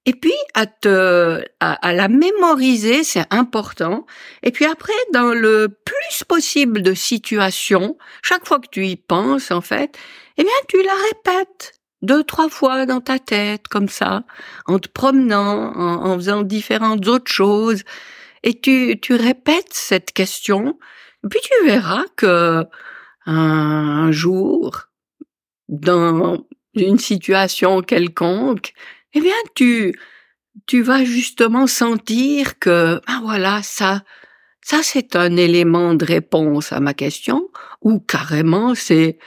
et 0.06 0.14
puis 0.14 0.34
à 0.56 0.66
te 0.66 1.44
à, 1.60 1.94
la 1.94 2.08
mémoriser, 2.08 3.04
c'est 3.04 3.26
important. 3.30 4.08
Et 4.42 4.52
puis 4.52 4.66
après, 4.66 4.94
dans 5.14 5.34
le 5.34 5.68
plus 5.70 6.24
possible 6.28 6.82
de 6.82 6.96
situations, 6.96 7.98
chaque 8.24 8.48
fois 8.48 8.60
que 8.60 8.68
tu 8.72 8.88
y 8.88 8.96
penses, 8.96 9.52
en 9.52 9.62
fait, 9.62 9.96
eh 10.38 10.44
bien, 10.44 10.52
tu 10.68 10.82
la 10.82 10.96
répètes 11.14 11.74
deux, 12.02 12.24
trois 12.24 12.50
fois 12.50 12.88
dans 12.88 13.00
ta 13.00 13.20
tête, 13.20 13.68
comme 13.68 13.90
ça, 13.90 14.24
en 14.66 14.80
te 14.80 14.90
promenant, 14.90 15.78
en, 15.78 16.16
faisant 16.16 16.42
différentes 16.42 17.08
autres 17.08 17.32
choses. 17.32 17.84
Et 18.42 18.60
tu, 18.60 19.00
tu 19.00 19.14
répètes 19.14 19.74
cette 19.74 20.14
question. 20.14 20.80
Puis 21.30 21.40
tu 21.44 21.66
verras 21.66 22.06
que 22.16 22.66
un 23.26 24.12
jour, 24.12 24.88
dans 25.70 26.46
une 26.74 26.98
situation 27.00 27.82
quelconque, 27.82 28.74
eh 29.14 29.22
bien, 29.22 29.36
tu, 29.56 29.98
tu 30.68 30.82
vas 30.82 31.04
justement 31.04 31.68
sentir 31.68 32.60
que, 32.60 33.00
ah 33.08 33.20
voilà, 33.24 33.62
ça, 33.64 34.04
ça 34.62 34.80
c'est 34.84 35.16
un 35.16 35.38
élément 35.38 35.94
de 35.94 36.06
réponse 36.06 36.72
à 36.72 36.80
ma 36.80 36.94
question, 36.94 37.50
ou 37.82 38.00
carrément 38.00 38.76
c'est 38.76 39.18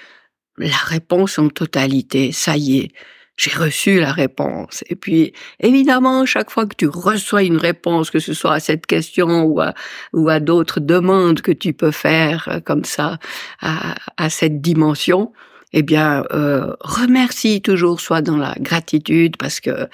la 0.59 0.77
réponse 0.77 1.39
en 1.39 1.49
totalité, 1.49 2.33
ça 2.33 2.57
y 2.57 2.79
est, 2.79 2.93
j'ai 3.37 3.51
reçu 3.51 4.01
la 4.01 4.13
réponse. 4.13 4.85
Et 4.89 4.95
puis, 4.95 5.33
évidemment, 5.61 6.25
chaque 6.25 6.51
fois 6.51 6.67
que 6.67 6.77
tu 6.77 6.87
reçois 6.87 7.43
une 7.43 7.57
réponse, 7.57 8.11
que 8.11 8.21
ce 8.21 8.33
soit 8.33 8.55
à 8.55 8.61
cette 8.61 8.87
question 8.87 9.45
ou 9.45 9.61
à, 9.61 9.75
ou 10.13 10.29
à 10.29 10.41
d'autres 10.41 10.81
demandes 10.81 11.41
que 11.41 11.53
tu 11.53 11.73
peux 11.73 11.91
faire 11.91 12.49
euh, 12.49 12.61
comme 12.61 12.85
ça 12.85 13.19
à, 13.61 13.95
à 14.17 14.31
cette 14.31 14.61
dimension, 14.61 15.33
eh 15.77 15.83
bien, 15.83 16.25
euh, 16.33 16.73
remercie 16.81 17.61
toujours, 17.61 18.01
soit 18.01 18.23
dans 18.23 18.37
la 18.37 18.55
gratitude, 18.61 19.37
parce 19.37 19.59
que 19.59 19.89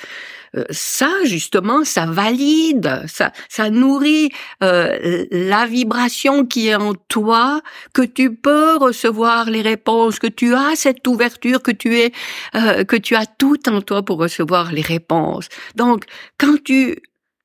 euh, 0.57 0.65
ça, 0.69 1.11
justement, 1.25 1.85
ça 1.85 2.05
valide, 2.05 3.03
ça, 3.07 3.33
ça 3.49 3.71
nourrit 3.71 4.31
euh, 4.63 5.25
la 5.31 5.67
vibration 5.67 6.45
qui 6.45 6.69
est 6.69 6.75
en 6.75 6.93
toi, 6.95 7.63
que 7.95 8.03
tu 8.03 8.35
peux 8.35 8.77
recevoir 8.77 9.49
les 9.49 9.63
réponses, 9.63 10.19
que 10.19 10.27
tu 10.27 10.55
as 10.55 10.73
cette 10.75 11.07
ouverture, 11.07 11.63
que 11.63 11.71
tu 11.71 11.97
es, 11.99 12.13
euh, 12.57 12.85
que 12.85 12.97
tu 12.97 13.15
as 13.15 13.25
tout 13.25 13.67
en 13.69 13.81
toi 13.81 14.05
pour 14.05 14.19
recevoir 14.19 14.73
les 14.73 14.83
réponses. 14.83 15.49
Donc, 15.77 16.05
quand 16.37 16.63
tu 16.63 16.97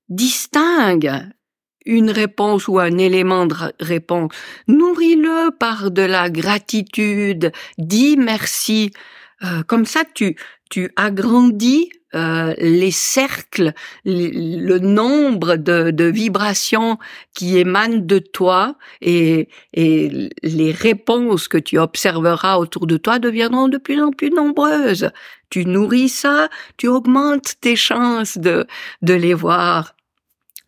distingues 0.10 1.24
une 1.86 2.10
réponse 2.10 2.68
ou 2.68 2.80
un 2.80 2.98
élément 2.98 3.46
de 3.46 3.56
réponse, 3.80 4.32
nourris-le 4.68 5.52
par 5.58 5.92
de 5.92 6.02
la 6.02 6.30
gratitude, 6.30 7.52
dis 7.78 8.18
merci. 8.18 8.92
Euh, 9.44 9.64
comme 9.64 9.86
ça, 9.86 10.04
tu, 10.14 10.36
tu 10.70 10.92
agrandis 10.96 11.90
euh, 12.16 12.54
les 12.60 12.92
cercles, 12.92 13.74
le 14.06 14.78
nombre 14.80 15.58
de, 15.58 15.92
de, 15.92 16.06
vibrations 16.06 16.98
qui 17.34 17.58
émanent 17.58 18.00
de 18.06 18.20
toi 18.20 18.78
et, 19.02 19.50
et 19.74 20.30
les 20.42 20.72
réponses 20.72 21.50
que 21.50 21.58
tu 21.58 21.78
observeras 21.78 22.58
autour 22.58 22.88
de 22.88 22.96
toi 22.96 23.20
deviendront 23.20 23.68
de 23.68 23.78
plus 23.78 24.02
en 24.02 24.12
plus 24.12 24.30
nombreuses. 24.30 25.10
Tu 25.50 25.66
nourris 25.66 26.08
ça, 26.08 26.48
tu 26.78 26.88
augmentes 26.88 27.56
tes 27.60 27.76
chances 27.76 28.38
de, 28.38 28.66
de 29.02 29.14
les 29.14 29.34
voir 29.34 29.94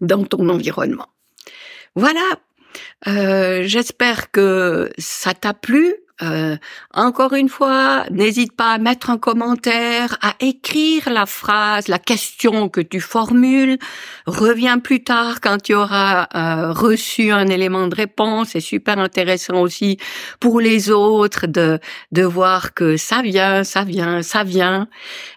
dans 0.01 0.23
ton 0.23 0.49
environnement. 0.49 1.07
Voilà, 1.95 2.39
euh, 3.07 3.63
j'espère 3.65 4.31
que 4.31 4.89
ça 4.97 5.33
t'a 5.33 5.53
plu. 5.53 5.95
Euh, 6.23 6.57
encore 6.93 7.33
une 7.33 7.49
fois, 7.49 8.05
n'hésite 8.09 8.55
pas 8.55 8.71
à 8.71 8.77
mettre 8.79 9.11
un 9.11 9.19
commentaire, 9.19 10.17
à 10.21 10.33
écrire 10.39 11.09
la 11.11 11.27
phrase, 11.27 11.87
la 11.87 11.99
question 11.99 12.69
que 12.69 12.81
tu 12.81 12.99
formules. 12.99 13.77
Reviens 14.25 14.79
plus 14.79 15.03
tard 15.03 15.41
quand 15.41 15.61
tu 15.61 15.75
auras 15.75 16.27
euh, 16.33 16.71
reçu 16.71 17.31
un 17.31 17.47
élément 17.47 17.87
de 17.87 17.95
réponse. 17.95 18.49
C'est 18.49 18.59
super 18.59 18.97
intéressant 18.97 19.61
aussi 19.61 19.97
pour 20.39 20.59
les 20.59 20.89
autres 20.89 21.45
de 21.45 21.79
de 22.11 22.23
voir 22.23 22.73
que 22.73 22.97
ça 22.97 23.21
vient, 23.21 23.63
ça 23.63 23.83
vient, 23.83 24.23
ça 24.23 24.43
vient. 24.43 24.87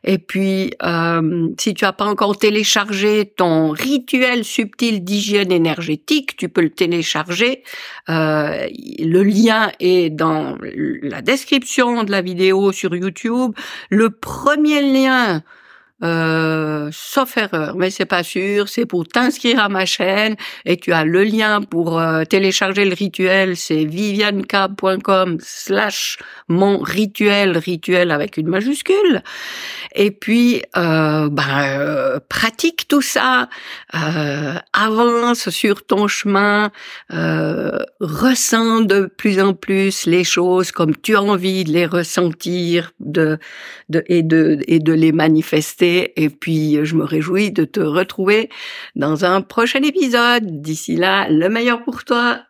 Et 0.04 0.18
puis, 0.18 0.72
euh, 0.82 1.48
si 1.58 1.74
tu 1.74 1.84
as 1.84 1.92
pas 1.92 2.06
encore 2.06 2.38
téléchargé 2.38 3.26
ton 3.26 3.70
rituel 3.70 4.44
subtil 4.44 5.04
d'hygiène 5.04 5.52
énergétique, 5.52 6.36
tu 6.36 6.48
peux 6.48 6.62
le 6.62 6.70
télécharger. 6.70 7.62
le 8.08 9.22
lien 9.22 9.70
est 9.78 10.10
dans 10.10 10.56
la 10.74 11.22
description 11.22 12.04
de 12.04 12.10
la 12.10 12.22
vidéo 12.22 12.72
sur 12.72 12.94
YouTube, 12.94 13.54
le 13.90 14.10
premier 14.10 14.82
lien 14.82 15.42
euh, 16.02 16.88
sauf 16.92 17.36
erreur, 17.36 17.76
mais 17.76 17.90
c'est 17.90 18.06
pas 18.06 18.22
sûr, 18.22 18.68
c'est 18.68 18.86
pour 18.86 19.06
t'inscrire 19.06 19.60
à 19.60 19.68
ma 19.68 19.84
chaîne 19.84 20.34
et 20.64 20.78
tu 20.78 20.92
as 20.92 21.04
le 21.04 21.24
lien 21.24 21.60
pour 21.60 22.00
euh, 22.00 22.24
télécharger 22.24 22.86
le 22.86 22.94
rituel, 22.94 23.56
c'est 23.56 23.84
vivianka.com 23.84 25.36
slash 25.40 26.18
mon 26.48 26.78
rituel, 26.78 27.58
rituel 27.58 28.10
avec 28.10 28.38
une 28.38 28.48
majuscule. 28.48 29.22
Et 29.94 30.10
puis, 30.10 30.62
euh, 30.76 31.28
ben, 31.28 32.20
pratique 32.28 32.86
tout 32.88 33.02
ça, 33.02 33.48
avance 34.72 35.50
sur 35.50 35.84
ton 35.84 36.08
chemin, 36.08 36.70
ressens 37.10 38.80
de 38.80 39.06
plus 39.06 39.40
en 39.40 39.52
plus 39.52 40.06
les 40.06 40.24
choses 40.24 40.72
comme 40.72 40.96
tu 40.96 41.16
as 41.16 41.22
envie 41.22 41.64
de 41.64 41.72
les 41.72 41.86
ressentir 41.86 42.92
de, 43.00 43.38
de, 43.88 44.02
et, 44.06 44.22
de, 44.22 44.60
et 44.66 44.78
de 44.78 44.92
les 44.92 45.12
manifester. 45.12 45.89
Et 46.16 46.30
puis, 46.30 46.78
je 46.84 46.94
me 46.94 47.04
réjouis 47.04 47.50
de 47.50 47.64
te 47.64 47.80
retrouver 47.80 48.48
dans 48.96 49.24
un 49.24 49.40
prochain 49.42 49.82
épisode. 49.82 50.62
D'ici 50.62 50.96
là, 50.96 51.28
le 51.28 51.48
meilleur 51.48 51.82
pour 51.84 52.04
toi. 52.04 52.40